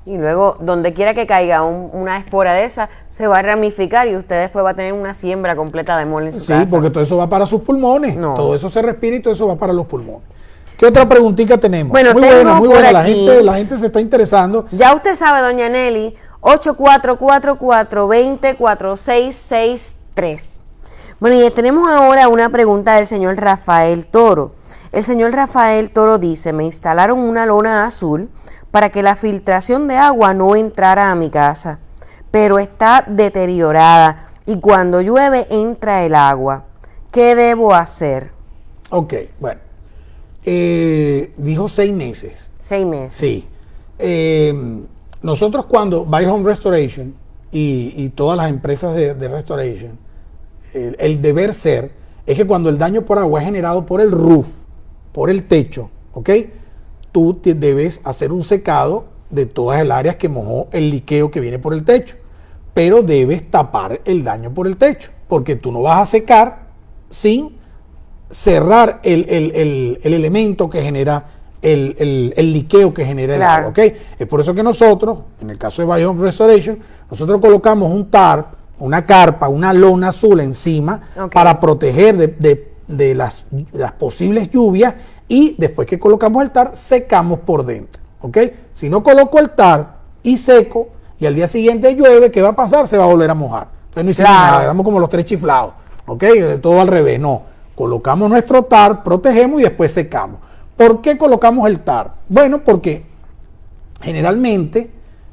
Y 0.05 0.17
luego, 0.17 0.57
donde 0.59 0.93
quiera 0.93 1.13
que 1.13 1.27
caiga 1.27 1.61
una 1.61 2.17
espora 2.17 2.53
de 2.53 2.65
esa, 2.65 2.89
se 3.09 3.27
va 3.27 3.37
a 3.39 3.41
ramificar 3.43 4.07
y 4.07 4.15
usted 4.15 4.41
después 4.41 4.65
va 4.65 4.71
a 4.71 4.73
tener 4.73 4.93
una 4.93 5.13
siembra 5.13 5.55
completa 5.55 5.97
de 5.97 6.05
mol 6.05 6.25
en 6.25 6.33
su 6.33 6.39
casa. 6.39 6.65
Sí, 6.65 6.71
porque 6.71 6.89
todo 6.89 7.03
eso 7.03 7.17
va 7.17 7.27
para 7.27 7.45
sus 7.45 7.61
pulmones. 7.61 8.19
Todo 8.19 8.55
eso 8.55 8.69
se 8.69 8.81
respira 8.81 9.17
y 9.17 9.19
todo 9.19 9.33
eso 9.33 9.47
va 9.47 9.55
para 9.55 9.71
los 9.71 9.85
pulmones. 9.85 10.23
¿Qué 10.77 10.87
otra 10.87 11.07
preguntita 11.07 11.57
tenemos? 11.59 11.91
Bueno, 11.91 12.13
muy 12.13 12.23
buena, 12.23 12.53
muy 12.55 12.69
buena. 12.69 12.91
La 12.91 13.03
gente, 13.03 13.43
la 13.43 13.55
gente 13.55 13.77
se 13.77 13.85
está 13.87 14.01
interesando. 14.01 14.65
Ya 14.71 14.95
usted 14.95 15.15
sabe, 15.15 15.41
doña 15.41 15.69
Nelly, 15.69 16.15
8444 16.41 18.07
204663 20.21 20.69
bueno, 21.19 21.45
y 21.45 21.51
tenemos 21.51 21.91
ahora 21.91 22.29
una 22.29 22.49
pregunta 22.49 22.95
del 22.95 23.05
señor 23.05 23.35
Rafael 23.35 24.07
Toro. 24.07 24.55
El 24.93 25.03
señor 25.03 25.33
Rafael 25.33 25.91
Toro 25.91 26.17
dice, 26.17 26.53
me 26.53 26.63
instalaron 26.63 27.19
una 27.19 27.45
lona 27.45 27.85
azul 27.85 28.29
para 28.71 28.89
que 28.89 29.03
la 29.03 29.17
filtración 29.17 29.89
de 29.89 29.97
agua 29.97 30.33
no 30.33 30.55
entrara 30.55 31.11
a 31.11 31.15
mi 31.15 31.29
casa, 31.29 31.79
pero 32.31 32.57
está 32.57 33.03
deteriorada 33.05 34.27
y 34.45 34.61
cuando 34.61 35.01
llueve 35.01 35.45
entra 35.49 36.05
el 36.05 36.15
agua. 36.15 36.63
¿Qué 37.11 37.35
debo 37.35 37.73
hacer? 37.73 38.31
Ok, 38.89 39.13
bueno. 39.41 39.59
Eh, 40.45 41.33
dijo 41.35 41.67
seis 41.67 41.91
meses. 41.91 42.49
Seis 42.57 42.85
meses. 42.85 43.13
Sí. 43.13 43.49
Eh, 43.97 44.53
nosotros 45.21 45.65
cuando 45.65 46.05
By 46.05 46.25
Home 46.27 46.45
Restoration 46.45 47.13
y, 47.51 48.07
todas 48.09 48.37
las 48.37 48.49
empresas 48.49 48.95
de, 48.95 49.15
de 49.15 49.27
restoration, 49.27 49.97
el, 50.73 51.21
deber 51.21 51.53
ser 51.53 51.91
es 52.25 52.37
que 52.37 52.45
cuando 52.45 52.69
el 52.69 52.77
daño 52.77 53.03
por 53.03 53.17
agua 53.17 53.39
es 53.39 53.45
generado 53.45 53.85
por 53.85 54.01
el 54.01 54.11
roof, 54.11 54.47
por 55.11 55.29
el 55.29 55.45
techo, 55.45 55.89
¿ok? 56.13 56.29
Tú 57.11 57.39
debes 57.43 58.01
hacer 58.03 58.31
un 58.31 58.43
secado 58.43 59.05
de 59.29 59.45
todas 59.45 59.85
las 59.85 59.97
áreas 59.97 60.15
que 60.15 60.29
mojó 60.29 60.67
el 60.71 60.89
liqueo 60.89 61.31
que 61.31 61.39
viene 61.39 61.59
por 61.59 61.73
el 61.73 61.83
techo, 61.83 62.17
pero 62.73 63.01
debes 63.01 63.49
tapar 63.49 64.01
el 64.05 64.23
daño 64.23 64.53
por 64.53 64.67
el 64.67 64.77
techo, 64.77 65.11
porque 65.27 65.55
tú 65.55 65.71
no 65.71 65.81
vas 65.81 66.01
a 66.01 66.05
secar 66.05 66.69
sin 67.09 67.57
cerrar 68.29 68.99
el, 69.03 69.99
elemento 70.03 70.69
que 70.69 70.81
genera 70.81 71.25
el, 71.61 72.33
liqueo 72.53 72.93
que 72.93 73.05
genera 73.05 73.35
el 73.35 73.41
agua. 73.41 73.69
¿okay? 73.69 73.95
Es 74.17 74.27
por 74.27 74.41
eso 74.41 74.53
que 74.53 74.63
nosotros, 74.63 75.19
en 75.41 75.49
el 75.49 75.57
caso 75.57 75.81
de 75.81 75.97
Biome 75.97 76.21
Restoration, 76.21 76.79
nosotros 77.09 77.39
colocamos 77.41 77.91
un 77.91 78.09
tarp, 78.09 78.53
una 78.79 79.05
carpa, 79.05 79.47
una 79.47 79.73
lona 79.73 80.09
azul 80.09 80.39
encima 80.39 81.01
para 81.31 81.59
proteger 81.59 82.37
de, 82.37 83.13
las, 83.15 83.45
las, 83.71 83.91
posibles 83.93 84.49
lluvias 84.49 84.95
y 85.27 85.55
después 85.57 85.87
que 85.87 85.99
colocamos 85.99 86.41
el 86.43 86.51
tarp, 86.51 86.75
secamos 86.75 87.39
por 87.39 87.65
dentro. 87.65 88.01
¿okay? 88.21 88.67
Si 88.73 88.89
no 88.89 89.03
coloco 89.03 89.39
el 89.39 89.51
tarp 89.51 89.89
y 90.23 90.37
seco 90.37 90.89
y 91.19 91.25
al 91.25 91.35
día 91.35 91.47
siguiente 91.47 91.93
llueve, 91.95 92.31
¿qué 92.31 92.41
va 92.41 92.49
a 92.49 92.55
pasar? 92.55 92.87
Se 92.87 92.97
va 92.97 93.03
a 93.03 93.07
volver 93.07 93.29
a 93.29 93.35
mojar. 93.35 93.67
Entonces 93.89 94.05
no 94.05 94.11
hicimos 94.11 94.31
nada, 94.31 94.65
damos 94.65 94.83
como 94.83 94.99
los 94.99 95.09
tres 95.09 95.25
chiflados. 95.25 95.73
¿ok? 96.09 96.23
Todo 96.61 96.81
al 96.81 96.87
revés, 96.87 97.19
no. 97.19 97.43
Colocamos 97.75 98.29
nuestro 98.29 98.63
tarp, 98.63 99.03
protegemos 99.03 99.61
y 99.61 99.63
después 99.63 99.91
secamos. 99.91 100.39
¿Por 100.75 101.01
qué 101.01 101.17
colocamos 101.17 101.67
el 101.67 101.79
TAR? 101.79 102.13
Bueno, 102.27 102.61
porque 102.63 103.03
generalmente 104.01 104.89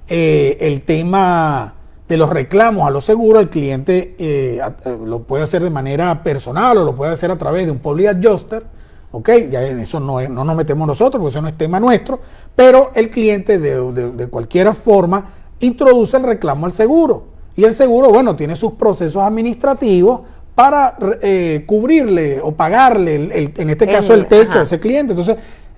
eh, 0.08 0.56
el 0.60 0.82
tema 0.82 1.75
de 2.08 2.16
los 2.16 2.30
reclamos 2.30 2.86
a 2.86 2.90
los 2.90 3.04
seguros, 3.04 3.42
el 3.42 3.48
cliente 3.48 4.14
eh, 4.18 4.60
eh, 4.84 4.98
lo 5.04 5.20
puede 5.22 5.44
hacer 5.44 5.62
de 5.62 5.70
manera 5.70 6.22
personal 6.22 6.78
o 6.78 6.84
lo 6.84 6.94
puede 6.94 7.12
hacer 7.12 7.30
a 7.30 7.36
través 7.36 7.66
de 7.66 7.72
un 7.72 7.78
public 7.78 8.08
adjuster, 8.08 8.64
¿ok? 9.12 9.30
Ya 9.50 9.66
en 9.66 9.80
eso 9.80 9.98
no, 9.98 10.20
no 10.28 10.44
nos 10.44 10.56
metemos 10.56 10.86
nosotros 10.86 11.20
porque 11.20 11.30
eso 11.30 11.42
no 11.42 11.48
es 11.48 11.58
tema 11.58 11.80
nuestro, 11.80 12.20
pero 12.54 12.92
el 12.94 13.10
cliente 13.10 13.58
de, 13.58 14.12
de 14.12 14.26
cualquier 14.28 14.72
forma 14.74 15.24
introduce 15.60 16.16
el 16.16 16.22
reclamo 16.22 16.66
al 16.66 16.72
seguro. 16.72 17.36
Y 17.56 17.64
el 17.64 17.74
seguro, 17.74 18.10
bueno, 18.10 18.36
tiene 18.36 18.54
sus 18.54 18.74
procesos 18.74 19.22
administrativos 19.22 20.20
para 20.54 20.96
eh, 21.20 21.64
cubrirle 21.66 22.40
o 22.42 22.52
pagarle, 22.52 23.52
en 23.54 23.70
este 23.70 23.86
caso, 23.86 24.14
el 24.14 24.26
techo 24.26 24.58
a 24.58 24.62
ese 24.62 24.80
cliente. 24.80 25.12
Entonces, 25.12 25.36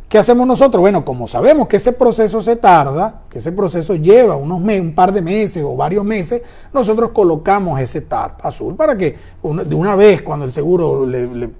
¿qué 0.08 0.18
hacemos 0.18 0.46
nosotros? 0.46 0.80
Bueno, 0.80 1.04
como 1.04 1.28
sabemos 1.28 1.68
que 1.68 1.76
ese 1.76 1.92
proceso 1.92 2.40
se 2.40 2.56
tarda, 2.56 3.22
que 3.28 3.38
ese 3.38 3.52
proceso 3.52 3.94
lleva 3.94 4.36
unos 4.36 4.60
meses, 4.60 4.82
un 4.82 4.94
par 4.94 5.12
de 5.12 5.22
meses 5.22 5.62
o 5.64 5.76
varios 5.76 6.04
meses, 6.04 6.42
nosotros 6.72 7.10
colocamos 7.12 7.80
ese 7.80 8.00
TARP 8.00 8.44
azul 8.44 8.74
para 8.74 8.96
que 8.96 9.16
de 9.42 9.74
una 9.74 9.94
vez 9.96 10.22
cuando 10.22 10.44
el 10.44 10.52
seguro 10.52 11.04
le, 11.06 11.50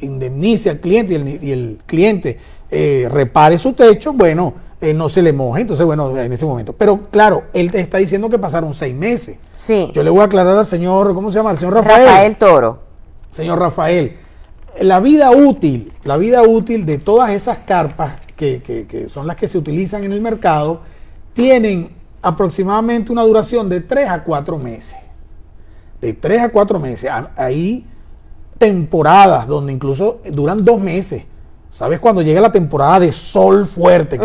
indemnice 0.00 0.70
al 0.70 0.80
cliente 0.80 1.14
y 1.14 1.50
el, 1.50 1.78
cliente 1.86 2.38
eh, 2.70 3.08
repare 3.10 3.58
su 3.58 3.72
techo, 3.74 4.12
bueno, 4.12 4.54
eh, 4.82 4.92
no 4.92 5.08
se 5.08 5.22
le 5.22 5.32
moje. 5.32 5.60
Entonces, 5.60 5.86
bueno, 5.86 6.18
en 6.18 6.32
ese 6.32 6.44
momento. 6.44 6.72
Pero 6.72 7.02
claro, 7.10 7.44
él 7.52 7.70
te 7.70 7.78
está 7.78 7.98
diciendo 7.98 8.28
que 8.28 8.38
pasaron 8.38 8.74
seis 8.74 8.94
meses. 8.94 9.38
Sí. 9.54 9.92
Yo 9.94 10.02
le 10.02 10.10
voy 10.10 10.20
a 10.20 10.24
aclarar 10.24 10.58
al 10.58 10.66
señor, 10.66 11.14
¿cómo 11.14 11.30
se 11.30 11.36
llama? 11.36 11.50
Al 11.50 11.56
señor 11.56 11.74
Rafael. 11.74 12.04
Rafael 12.04 12.36
Toro. 12.36 12.78
Señor 13.30 13.60
Rafael, 13.60 14.18
la 14.80 15.00
vida 15.00 15.30
útil, 15.30 15.92
la 16.04 16.16
vida 16.16 16.42
útil 16.42 16.86
de 16.86 16.98
todas 16.98 17.30
esas 17.30 17.58
carpas 17.58 18.14
que, 18.36 18.60
que 18.62 19.08
son 19.08 19.26
las 19.26 19.36
que 19.36 19.46
se 19.48 19.58
utilizan 19.58 20.04
en 20.04 20.12
el 20.12 20.20
mercado, 20.20 20.80
tienen 21.34 21.90
aproximadamente 22.22 23.12
una 23.12 23.22
duración 23.22 23.68
de 23.68 23.80
tres 23.80 24.08
a 24.08 24.22
cuatro 24.22 24.58
meses. 24.58 24.98
De 26.00 26.12
tres 26.12 26.40
a 26.40 26.48
cuatro 26.48 26.78
meses. 26.78 27.10
Hay 27.36 27.84
temporadas 28.58 29.46
donde 29.46 29.72
incluso 29.72 30.20
duran 30.30 30.64
dos 30.64 30.80
meses. 30.80 31.24
¿Sabes? 31.72 32.00
Cuando 32.00 32.20
llega 32.20 32.40
la 32.40 32.52
temporada 32.52 33.00
de 33.00 33.10
sol 33.12 33.66
fuerte, 33.66 34.18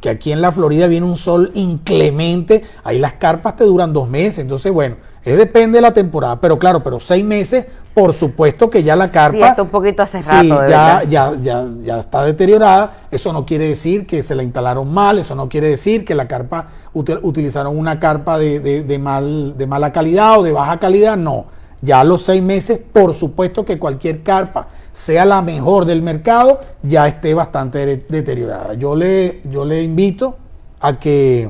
que, 0.00 0.08
aquí 0.08 0.30
en 0.30 0.40
la 0.40 0.52
Florida 0.52 0.86
viene 0.86 1.04
un 1.04 1.16
sol 1.16 1.50
inclemente, 1.54 2.62
ahí 2.84 3.00
las 3.00 3.14
carpas 3.14 3.56
te 3.56 3.64
duran 3.64 3.92
dos 3.92 4.08
meses. 4.08 4.38
Entonces, 4.38 4.72
bueno, 4.72 4.96
es 5.24 5.36
depende 5.36 5.78
de 5.78 5.82
la 5.82 5.92
temporada. 5.92 6.40
Pero 6.40 6.58
claro, 6.60 6.84
pero 6.84 7.00
seis 7.00 7.24
meses, 7.24 7.66
por 7.96 8.12
supuesto 8.12 8.68
que 8.68 8.82
ya 8.82 8.94
la 8.94 9.10
carpa. 9.10 9.38
Sí, 9.38 9.42
está 9.42 9.62
un 9.62 9.70
poquito 9.70 10.02
hace 10.02 10.20
rato. 10.20 10.42
Sí, 10.42 10.48
ya, 10.68 11.02
ya, 11.08 11.32
ya, 11.40 11.66
ya, 11.78 11.98
está 12.00 12.24
deteriorada. 12.24 13.06
Eso 13.10 13.32
no 13.32 13.46
quiere 13.46 13.68
decir 13.68 14.06
que 14.06 14.22
se 14.22 14.34
la 14.34 14.42
instalaron 14.42 14.92
mal, 14.92 15.18
eso 15.18 15.34
no 15.34 15.48
quiere 15.48 15.70
decir 15.70 16.04
que 16.04 16.14
la 16.14 16.28
carpa 16.28 16.68
utilizaron 16.92 17.74
una 17.74 17.98
carpa 17.98 18.38
de, 18.38 18.60
de, 18.60 18.98
mal, 18.98 19.56
de 19.56 19.66
mala 19.66 19.94
calidad 19.94 20.38
o 20.38 20.42
de 20.42 20.52
baja 20.52 20.78
calidad. 20.78 21.16
No. 21.16 21.46
Ya 21.80 22.00
a 22.00 22.04
los 22.04 22.20
seis 22.20 22.42
meses, 22.42 22.78
por 22.92 23.14
supuesto 23.14 23.64
que 23.64 23.78
cualquier 23.78 24.22
carpa 24.22 24.68
sea 24.92 25.24
la 25.24 25.40
mejor 25.40 25.86
del 25.86 26.02
mercado, 26.02 26.60
ya 26.82 27.08
esté 27.08 27.32
bastante 27.32 28.04
deteriorada. 28.10 28.74
Yo 28.74 28.94
le, 28.94 29.40
yo 29.44 29.64
le 29.64 29.82
invito 29.82 30.36
a 30.80 30.98
que 30.98 31.48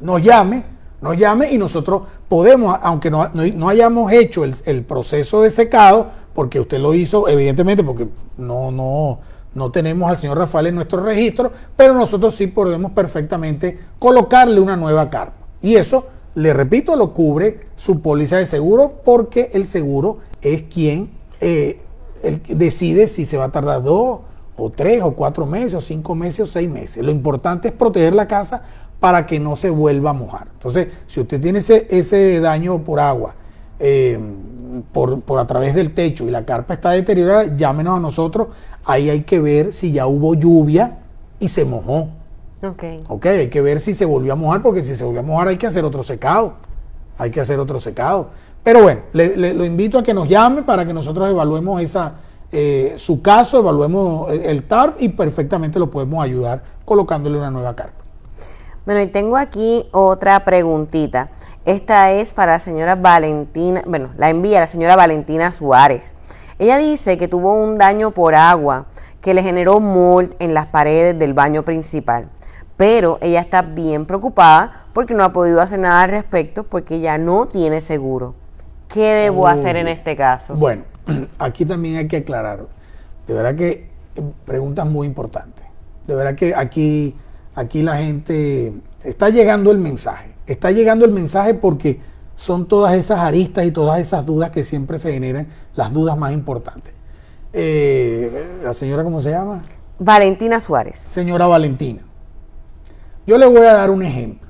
nos 0.00 0.22
llame, 0.22 0.62
nos 1.00 1.16
llame 1.16 1.50
y 1.52 1.58
nosotros 1.58 2.02
podemos, 2.34 2.76
aunque 2.82 3.12
no, 3.12 3.30
no, 3.32 3.68
hayamos 3.68 4.10
hecho 4.10 4.42
el, 4.42 4.82
proceso 4.82 5.42
de 5.42 5.50
secado, 5.50 6.08
porque 6.34 6.58
usted 6.58 6.80
lo 6.80 6.92
hizo, 6.92 7.28
evidentemente, 7.28 7.84
porque 7.84 8.08
no, 8.36 8.72
no, 8.72 9.20
no 9.54 9.70
tenemos 9.70 10.10
al 10.10 10.16
señor 10.16 10.38
Rafael 10.38 10.66
en 10.66 10.74
nuestro 10.74 11.00
registro, 11.00 11.52
pero 11.76 11.94
nosotros 11.94 12.34
sí 12.34 12.48
podemos 12.48 12.90
perfectamente 12.90 13.78
colocarle 14.00 14.58
una 14.58 14.76
nueva 14.76 15.10
carpa. 15.10 15.46
Y 15.62 15.76
eso, 15.76 16.08
le 16.34 16.52
repito, 16.52 16.96
lo 16.96 17.14
cubre 17.14 17.68
su 17.76 18.02
póliza 18.02 18.38
de 18.38 18.46
seguro, 18.46 18.94
porque 19.04 19.52
el 19.54 19.64
seguro 19.64 20.18
es 20.42 20.62
quien 20.62 21.10
eh, 21.40 21.82
decide 22.48 23.06
si 23.06 23.26
se 23.26 23.36
va 23.36 23.44
a 23.44 23.52
tardar 23.52 23.80
dos 23.84 24.22
o 24.56 24.70
tres 24.70 25.04
o 25.04 25.12
cuatro 25.12 25.46
meses 25.46 25.74
o 25.74 25.80
cinco 25.80 26.16
meses 26.16 26.40
o 26.40 26.46
seis 26.46 26.68
meses. 26.68 27.04
Lo 27.04 27.12
importante 27.12 27.68
es 27.68 27.74
proteger 27.74 28.12
la 28.12 28.26
casa 28.26 28.64
para 29.00 29.26
que 29.26 29.38
no 29.38 29.56
se 29.56 29.70
vuelva 29.70 30.10
a 30.10 30.14
mojar. 30.14 30.48
Entonces, 30.52 30.88
si 31.06 31.20
usted 31.20 31.40
tiene 31.40 31.58
ese, 31.58 31.86
ese 31.90 32.40
daño 32.40 32.78
por 32.78 33.00
agua, 33.00 33.34
eh, 33.78 34.18
por, 34.92 35.22
a 35.38 35.46
través 35.46 35.74
del 35.74 35.94
techo 35.94 36.26
y 36.26 36.30
la 36.30 36.44
carpa 36.44 36.74
está 36.74 36.90
deteriorada, 36.90 37.56
llámenos 37.56 37.96
a 37.96 38.00
nosotros. 38.00 38.48
Ahí 38.84 39.10
hay 39.10 39.22
que 39.22 39.40
ver 39.40 39.72
si 39.72 39.92
ya 39.92 40.06
hubo 40.06 40.34
lluvia 40.34 40.98
y 41.38 41.48
se 41.48 41.64
mojó. 41.64 42.08
Ok. 42.62 42.84
Ok, 43.08 43.26
hay 43.26 43.48
que 43.48 43.60
ver 43.60 43.80
si 43.80 43.94
se 43.94 44.04
volvió 44.04 44.32
a 44.32 44.36
mojar, 44.36 44.62
porque 44.62 44.82
si 44.82 44.94
se 44.94 45.04
volvió 45.04 45.20
a 45.20 45.24
mojar 45.24 45.48
hay 45.48 45.58
que 45.58 45.66
hacer 45.66 45.84
otro 45.84 46.02
secado. 46.02 46.54
Hay 47.18 47.30
que 47.30 47.40
hacer 47.40 47.58
otro 47.58 47.78
secado. 47.80 48.30
Pero 48.62 48.82
bueno, 48.82 49.02
le, 49.12 49.52
lo 49.52 49.64
invito 49.64 49.98
a 49.98 50.02
que 50.02 50.14
nos 50.14 50.28
llame 50.28 50.62
para 50.62 50.86
que 50.86 50.94
nosotros 50.94 51.28
evaluemos 51.28 51.82
esa, 51.82 52.14
eh, 52.50 52.94
su 52.96 53.20
caso, 53.20 53.58
evaluemos 53.58 54.32
el 54.32 54.62
TARP 54.62 55.02
y 55.02 55.10
perfectamente 55.10 55.78
lo 55.78 55.90
podemos 55.90 56.24
ayudar 56.24 56.62
colocándole 56.84 57.36
una 57.36 57.50
nueva 57.50 57.76
carta. 57.76 58.03
Bueno, 58.86 59.00
y 59.00 59.06
tengo 59.06 59.36
aquí 59.36 59.86
otra 59.92 60.44
preguntita. 60.44 61.30
Esta 61.64 62.12
es 62.12 62.34
para 62.34 62.52
la 62.52 62.58
señora 62.58 62.96
Valentina, 62.96 63.82
bueno, 63.86 64.10
la 64.18 64.28
envía 64.28 64.60
la 64.60 64.66
señora 64.66 64.94
Valentina 64.94 65.52
Suárez. 65.52 66.14
Ella 66.58 66.76
dice 66.76 67.16
que 67.16 67.26
tuvo 67.26 67.54
un 67.54 67.78
daño 67.78 68.10
por 68.10 68.34
agua 68.34 68.86
que 69.20 69.32
le 69.32 69.42
generó 69.42 69.80
mold 69.80 70.34
en 70.38 70.52
las 70.52 70.66
paredes 70.66 71.18
del 71.18 71.32
baño 71.32 71.62
principal. 71.62 72.28
Pero 72.76 73.18
ella 73.22 73.40
está 73.40 73.62
bien 73.62 74.04
preocupada 74.04 74.86
porque 74.92 75.14
no 75.14 75.24
ha 75.24 75.32
podido 75.32 75.62
hacer 75.62 75.78
nada 75.78 76.02
al 76.02 76.10
respecto 76.10 76.64
porque 76.64 77.00
ya 77.00 77.16
no 77.16 77.46
tiene 77.46 77.80
seguro. 77.80 78.34
¿Qué 78.88 79.14
debo 79.14 79.48
hacer 79.48 79.76
en 79.76 79.88
este 79.88 80.14
caso? 80.14 80.54
Bueno, 80.56 80.82
aquí 81.38 81.64
también 81.64 81.96
hay 81.96 82.08
que 82.08 82.18
aclarar. 82.18 82.66
De 83.26 83.34
verdad 83.34 83.54
que 83.54 83.88
eh, 84.16 84.22
preguntas 84.44 84.86
muy 84.86 85.06
importantes. 85.06 85.64
De 86.06 86.14
verdad 86.14 86.34
que 86.34 86.54
aquí, 86.54 87.16
aquí 87.54 87.82
la 87.82 87.96
gente 87.96 88.72
está 89.02 89.30
llegando 89.30 89.70
el 89.70 89.78
mensaje. 89.78 90.34
Está 90.46 90.70
llegando 90.70 91.04
el 91.04 91.12
mensaje 91.12 91.54
porque 91.54 92.00
son 92.36 92.66
todas 92.66 92.94
esas 92.94 93.20
aristas 93.20 93.64
y 93.64 93.70
todas 93.70 94.00
esas 94.00 94.26
dudas 94.26 94.50
que 94.50 94.64
siempre 94.64 94.98
se 94.98 95.12
generan, 95.12 95.46
las 95.74 95.92
dudas 95.92 96.16
más 96.16 96.32
importantes. 96.32 96.92
Eh, 97.52 98.58
¿La 98.62 98.72
señora 98.72 99.04
cómo 99.04 99.20
se 99.20 99.30
llama? 99.30 99.62
Valentina 99.98 100.60
Suárez. 100.60 100.98
Señora 100.98 101.46
Valentina. 101.46 102.02
Yo 103.26 103.38
le 103.38 103.46
voy 103.46 103.60
a 103.60 103.72
dar 103.72 103.90
un 103.90 104.02
ejemplo. 104.02 104.48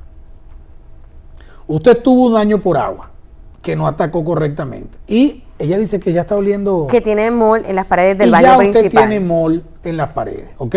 Usted 1.66 2.02
tuvo 2.02 2.26
un 2.26 2.34
daño 2.34 2.60
por 2.60 2.76
agua 2.76 3.10
que 3.62 3.76
no 3.76 3.86
atacó 3.86 4.24
correctamente. 4.24 4.98
Y 5.06 5.44
ella 5.58 5.78
dice 5.78 6.00
que 6.00 6.12
ya 6.12 6.22
está 6.22 6.36
oliendo. 6.36 6.86
Que 6.88 7.00
tiene 7.00 7.30
mol 7.30 7.62
en 7.66 7.76
las 7.76 7.86
paredes 7.86 8.18
del 8.18 8.28
y 8.28 8.32
baño 8.32 8.62
ya 8.62 8.68
usted 8.68 8.90
tiene 8.90 9.20
mol 9.20 9.64
en 9.82 9.96
las 9.96 10.10
paredes, 10.10 10.48
¿ok? 10.58 10.76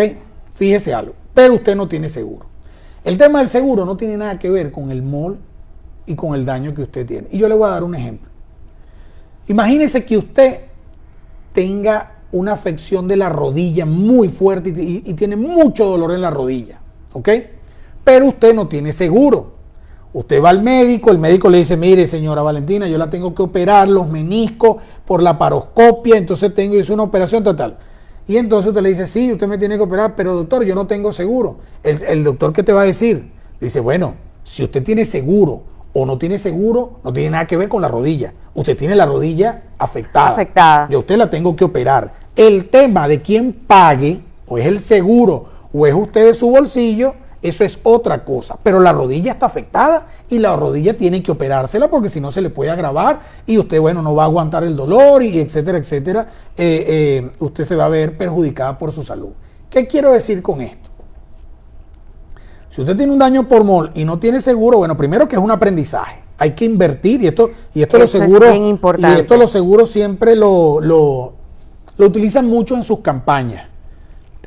Fíjese 0.53 0.93
algo. 0.93 1.13
Pero 1.37 1.53
usted 1.53 1.75
no 1.75 1.87
tiene 1.87 2.09
seguro. 2.09 2.47
El 3.03 3.15
tema 3.15 3.37
del 3.37 3.47
seguro 3.47 3.85
no 3.85 3.95
tiene 3.95 4.17
nada 4.17 4.39
que 4.39 4.49
ver 4.49 4.71
con 4.71 4.89
el 4.89 5.03
mol 5.03 5.37
y 6.07 6.15
con 6.15 6.33
el 6.33 6.43
daño 6.47 6.73
que 6.73 6.81
usted 6.81 7.05
tiene. 7.05 7.27
Y 7.29 7.37
yo 7.37 7.47
le 7.47 7.53
voy 7.53 7.67
a 7.67 7.73
dar 7.73 7.83
un 7.83 7.93
ejemplo. 7.93 8.27
Imagínese 9.47 10.03
que 10.03 10.17
usted 10.17 10.61
tenga 11.53 12.13
una 12.31 12.53
afección 12.53 13.07
de 13.07 13.17
la 13.17 13.29
rodilla 13.29 13.85
muy 13.85 14.29
fuerte 14.29 14.73
y, 14.75 15.03
y 15.05 15.13
tiene 15.13 15.35
mucho 15.35 15.85
dolor 15.85 16.11
en 16.11 16.21
la 16.21 16.31
rodilla, 16.31 16.79
¿ok? 17.13 17.29
Pero 18.03 18.29
usted 18.29 18.55
no 18.55 18.67
tiene 18.67 18.91
seguro. 18.91 19.51
Usted 20.13 20.41
va 20.41 20.49
al 20.49 20.63
médico, 20.63 21.11
el 21.11 21.19
médico 21.19 21.51
le 21.51 21.59
dice, 21.59 21.77
mire 21.77 22.07
señora 22.07 22.41
Valentina, 22.41 22.87
yo 22.87 22.97
la 22.97 23.11
tengo 23.11 23.35
que 23.35 23.43
operar 23.43 23.87
los 23.87 24.09
meniscos 24.09 24.77
por 25.05 25.21
la 25.21 25.37
paroscopia, 25.37 26.17
entonces 26.17 26.51
tengo 26.55 26.81
que 26.81 26.91
una 26.91 27.03
operación 27.03 27.43
total. 27.43 27.77
Y 28.27 28.37
entonces 28.37 28.69
usted 28.69 28.81
le 28.81 28.89
dice, 28.89 29.05
sí, 29.05 29.31
usted 29.31 29.47
me 29.47 29.57
tiene 29.57 29.77
que 29.77 29.83
operar, 29.83 30.15
pero 30.15 30.35
doctor, 30.35 30.63
yo 30.65 30.75
no 30.75 30.85
tengo 30.85 31.11
seguro. 31.11 31.57
El, 31.83 32.23
doctor, 32.23 32.51
¿qué 32.51 32.61
te 32.61 32.73
va 32.73 32.81
a 32.81 32.85
decir? 32.85 33.31
Dice, 33.59 33.79
bueno, 33.79 34.15
si 34.43 34.63
usted 34.63 34.83
tiene 34.83 35.05
seguro 35.05 35.63
o 35.93 36.05
no 36.05 36.17
tiene 36.17 36.37
seguro, 36.37 36.99
no 37.03 37.13
tiene 37.13 37.31
nada 37.31 37.47
que 37.47 37.55
ver 37.55 37.69
con 37.69 37.81
la 37.81 37.87
rodilla. 37.87 38.33
Usted 38.53 38.75
tiene 38.75 38.95
la 38.95 39.05
rodilla 39.05 39.63
afectada. 39.77 40.31
Afectada. 40.31 40.89
Yo 40.89 40.99
usted 40.99 41.15
la 41.15 41.29
tengo 41.29 41.55
que 41.55 41.63
operar. 41.63 42.13
El 42.35 42.69
tema 42.69 43.07
de 43.07 43.21
quién 43.21 43.53
pague, 43.53 44.19
o 44.45 44.57
es 44.57 44.65
el 44.65 44.79
seguro 44.79 45.57
o 45.73 45.85
es 45.85 45.93
usted 45.93 46.25
de 46.25 46.33
su 46.33 46.49
bolsillo, 46.49 47.13
eso 47.41 47.63
es 47.63 47.79
otra 47.83 48.23
cosa. 48.23 48.57
Pero 48.61 48.79
la 48.79 48.91
rodilla 48.93 49.31
está 49.31 49.45
afectada 49.45 50.07
y 50.29 50.39
la 50.39 50.55
rodilla 50.55 50.97
tiene 50.97 51.21
que 51.21 51.31
operársela 51.31 51.89
porque 51.89 52.09
si 52.09 52.19
no 52.19 52.31
se 52.31 52.41
le 52.41 52.49
puede 52.49 52.71
agravar 52.71 53.19
y 53.45 53.57
usted, 53.57 53.79
bueno, 53.79 54.01
no 54.01 54.15
va 54.15 54.23
a 54.23 54.25
aguantar 54.25 54.63
el 54.63 54.75
dolor 54.75 55.23
y 55.23 55.39
etcétera, 55.39 55.77
etcétera. 55.77 56.27
Eh, 56.57 56.85
eh, 56.87 57.31
usted 57.39 57.63
se 57.63 57.75
va 57.75 57.85
a 57.85 57.89
ver 57.89 58.17
perjudicada 58.17 58.77
por 58.77 58.91
su 58.91 59.03
salud. 59.03 59.29
¿Qué 59.69 59.87
quiero 59.87 60.11
decir 60.11 60.41
con 60.41 60.61
esto? 60.61 60.89
Si 62.69 62.81
usted 62.81 62.95
tiene 62.95 63.11
un 63.11 63.19
daño 63.19 63.47
por 63.47 63.63
mol 63.63 63.91
y 63.95 64.05
no 64.05 64.19
tiene 64.19 64.39
seguro, 64.39 64.77
bueno, 64.77 64.95
primero 64.95 65.27
que 65.27 65.35
es 65.35 65.41
un 65.41 65.51
aprendizaje. 65.51 66.19
Hay 66.37 66.51
que 66.51 66.65
invertir 66.65 67.23
y 67.23 67.27
esto, 67.27 67.49
y 67.73 67.81
esto 67.81 67.97
los 67.97 68.11
seguros. 68.11 68.55
Y 68.55 69.19
esto 69.19 69.37
los 69.37 69.51
seguros 69.51 69.89
siempre 69.89 70.35
lo, 70.35 70.79
lo, 70.79 71.33
lo 71.97 72.05
utilizan 72.05 72.47
mucho 72.47 72.75
en 72.75 72.83
sus 72.83 72.99
campañas. 72.99 73.67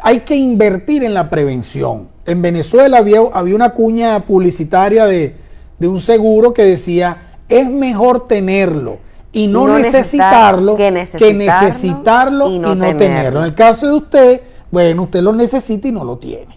Hay 0.02 0.20
que 0.20 0.36
invertir 0.36 1.02
en 1.02 1.14
la 1.14 1.28
prevención. 1.28 2.08
En 2.30 2.42
Venezuela 2.42 2.98
había, 2.98 3.20
había 3.32 3.56
una 3.56 3.70
cuña 3.70 4.20
publicitaria 4.24 5.06
de, 5.06 5.34
un 5.80 5.98
seguro 5.98 6.54
que 6.54 6.62
decía, 6.62 7.34
es 7.48 7.68
mejor 7.68 8.28
tenerlo 8.28 8.98
y 9.32 9.48
no, 9.48 9.66
necesitarlo, 9.66 10.76
que 10.76 10.92
necesitarlo, 10.92 12.50
y 12.50 12.60
no, 12.60 12.76
tenerlo. 12.76 13.40
En 13.40 13.46
el 13.46 13.54
caso 13.56 13.88
de 13.88 13.94
usted, 13.94 14.40
bueno, 14.70 15.04
usted 15.04 15.22
lo 15.22 15.32
necesita 15.32 15.88
y 15.88 15.92
no 15.92 16.04
lo 16.04 16.18
tiene. 16.18 16.56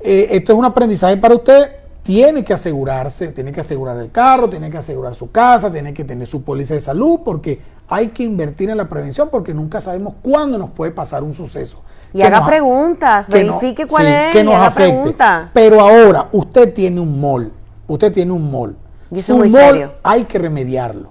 Eh, 0.00 0.28
esto 0.32 0.52
es 0.52 0.58
un 0.58 0.66
aprendizaje 0.66 1.16
para 1.16 1.34
usted. 1.34 1.66
Tiene 2.02 2.44
que 2.44 2.52
asegurarse, 2.52 3.28
tiene 3.28 3.52
que 3.52 3.62
asegurar 3.62 3.96
el 3.96 4.10
carro, 4.12 4.50
tiene 4.50 4.70
que 4.70 4.76
asegurar 4.76 5.14
su 5.14 5.32
casa, 5.32 5.72
tiene 5.72 5.94
que 5.94 6.04
tener 6.04 6.26
su 6.26 6.44
póliza 6.44 6.74
de 6.74 6.80
salud, 6.80 7.20
porque 7.24 7.58
hay 7.88 8.08
que 8.08 8.22
invertir 8.22 8.68
en 8.68 8.76
la 8.76 8.88
prevención, 8.88 9.28
porque 9.30 9.54
nunca 9.54 9.80
sabemos 9.80 10.14
cuándo 10.22 10.58
nos 10.58 10.70
puede 10.70 10.92
pasar 10.92 11.22
un 11.22 11.32
suceso. 11.32 11.82
Y 12.16 12.22
haga 12.22 12.46
preguntas, 12.46 13.28
verifique 13.28 13.86
cuál 13.86 14.06
es, 14.06 14.32
que 14.32 14.42
nos 14.42 14.54
afecte. 14.54 15.14
Pero 15.52 15.80
ahora, 15.80 16.28
usted 16.32 16.72
tiene 16.72 17.00
un 17.00 17.20
mol, 17.20 17.52
usted 17.86 18.12
tiene 18.12 18.32
un 18.32 18.50
mol. 18.50 18.76
Y 19.10 19.20
eso 19.20 19.36
muy 19.36 19.50
serio. 19.50 19.92
hay 20.02 20.24
que 20.24 20.38
remediarlo. 20.38 21.10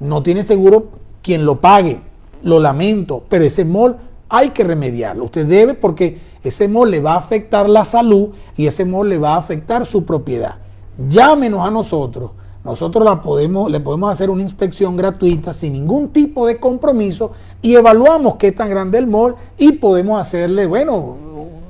No 0.00 0.22
tiene 0.22 0.42
seguro 0.42 0.88
quien 1.22 1.44
lo 1.44 1.60
pague, 1.60 2.00
lo 2.42 2.58
lamento, 2.58 3.22
pero 3.28 3.44
ese 3.44 3.64
mol 3.64 3.96
hay 4.28 4.50
que 4.50 4.64
remediarlo. 4.64 5.26
Usted 5.26 5.46
debe 5.46 5.74
porque 5.74 6.20
ese 6.42 6.66
mol 6.66 6.90
le 6.90 7.00
va 7.00 7.12
a 7.12 7.18
afectar 7.18 7.68
la 7.68 7.84
salud 7.84 8.30
y 8.56 8.66
ese 8.66 8.84
mol 8.84 9.08
le 9.08 9.18
va 9.18 9.34
a 9.34 9.36
afectar 9.36 9.86
su 9.86 10.04
propiedad. 10.04 10.56
Llámenos 11.08 11.66
a 11.66 11.70
nosotros. 11.70 12.32
Nosotros 12.64 13.04
la 13.04 13.20
podemos, 13.20 13.70
le 13.70 13.80
podemos 13.80 14.12
hacer 14.12 14.30
una 14.30 14.42
inspección 14.42 14.96
gratuita 14.96 15.52
sin 15.52 15.72
ningún 15.72 16.10
tipo 16.10 16.46
de 16.46 16.58
compromiso 16.58 17.32
y 17.60 17.74
evaluamos 17.74 18.36
qué 18.36 18.52
tan 18.52 18.70
grande 18.70 18.98
el 18.98 19.08
mol 19.08 19.34
y 19.58 19.72
podemos 19.72 20.20
hacerle, 20.20 20.66
bueno, 20.66 21.16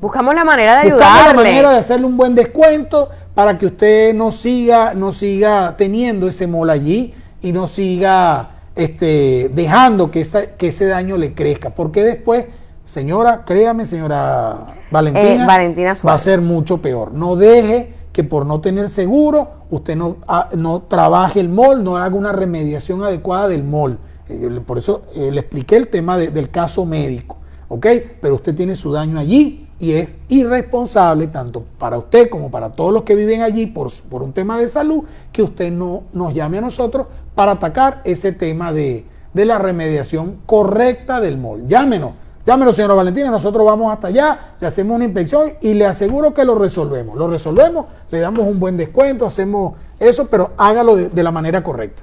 buscamos 0.02 0.34
la 0.34 0.44
manera 0.44 0.80
de 0.80 0.88
ayudarle. 0.88 1.44
la 1.44 1.48
manera 1.50 1.70
de 1.70 1.78
hacerle 1.78 2.06
un 2.06 2.16
buen 2.18 2.34
descuento 2.34 3.08
para 3.34 3.56
que 3.56 3.66
usted 3.66 4.12
no 4.12 4.32
siga, 4.32 4.92
no 4.92 5.12
siga 5.12 5.76
teniendo 5.78 6.28
ese 6.28 6.46
mol 6.46 6.68
allí 6.68 7.14
y 7.40 7.52
no 7.52 7.66
siga 7.66 8.50
este, 8.76 9.50
dejando 9.54 10.10
que, 10.10 10.26
que 10.58 10.68
ese 10.68 10.86
daño 10.86 11.16
le 11.16 11.32
crezca, 11.32 11.70
porque 11.70 12.02
después, 12.02 12.46
señora, 12.84 13.44
créame, 13.46 13.86
señora 13.86 14.58
Valentina, 14.90 15.44
eh, 15.44 15.46
Valentina 15.46 15.94
va 16.06 16.12
a 16.12 16.18
ser 16.18 16.42
mucho 16.42 16.78
peor. 16.78 17.12
No 17.12 17.36
deje 17.36 17.94
que 18.12 18.24
por 18.24 18.46
no 18.46 18.60
tener 18.60 18.90
seguro 18.90 19.48
usted 19.70 19.96
no, 19.96 20.16
ah, 20.28 20.48
no 20.56 20.82
trabaje 20.82 21.40
el 21.40 21.48
mol, 21.48 21.82
no 21.82 21.96
haga 21.96 22.14
una 22.14 22.32
remediación 22.32 23.02
adecuada 23.02 23.48
del 23.48 23.64
mol. 23.64 23.98
Eh, 24.28 24.60
por 24.66 24.78
eso 24.78 25.02
eh, 25.14 25.30
le 25.30 25.40
expliqué 25.40 25.76
el 25.76 25.88
tema 25.88 26.18
del 26.18 26.50
caso 26.50 26.84
médico, 26.84 27.36
¿ok? 27.68 27.86
Pero 28.20 28.34
usted 28.36 28.54
tiene 28.54 28.76
su 28.76 28.92
daño 28.92 29.18
allí 29.18 29.68
y 29.82 29.94
es 29.94 30.14
irresponsable, 30.28 31.26
tanto 31.26 31.64
para 31.76 31.98
usted 31.98 32.30
como 32.30 32.52
para 32.52 32.70
todos 32.70 32.92
los 32.92 33.02
que 33.02 33.16
viven 33.16 33.42
allí, 33.42 33.66
por, 33.66 33.90
por 34.08 34.22
un 34.22 34.32
tema 34.32 34.56
de 34.58 34.68
salud, 34.68 35.02
que 35.32 35.42
usted 35.42 35.72
no 35.72 36.04
nos 36.12 36.32
llame 36.34 36.58
a 36.58 36.60
nosotros 36.60 37.08
para 37.34 37.52
atacar 37.52 38.00
ese 38.04 38.30
tema 38.30 38.72
de, 38.72 39.06
la 39.34 39.58
remediación 39.58 40.36
correcta 40.46 41.20
del 41.20 41.36
MOL. 41.36 41.66
Llámenos, 41.66 42.12
llámenos, 42.46 42.76
señora 42.76 42.94
Valentina, 42.94 43.30
nosotros 43.30 43.66
vamos 43.66 43.92
hasta 43.92 44.08
allá, 44.08 44.54
le 44.60 44.66
hacemos 44.66 44.96
una 44.96 45.04
inspección 45.04 45.54
y 45.60 45.74
le 45.74 45.86
aseguro 45.86 46.34
que 46.34 46.44
lo 46.44 46.54
resolvemos. 46.54 47.16
Lo 47.16 47.28
resolvemos, 47.28 47.86
le 48.10 48.20
damos 48.20 48.46
un 48.46 48.60
buen 48.60 48.76
descuento, 48.76 49.26
hacemos 49.26 49.74
eso, 49.98 50.28
pero 50.28 50.50
hágalo 50.56 50.96
de, 50.96 51.08
de 51.08 51.22
la 51.22 51.30
manera 51.30 51.62
correcta. 51.62 52.02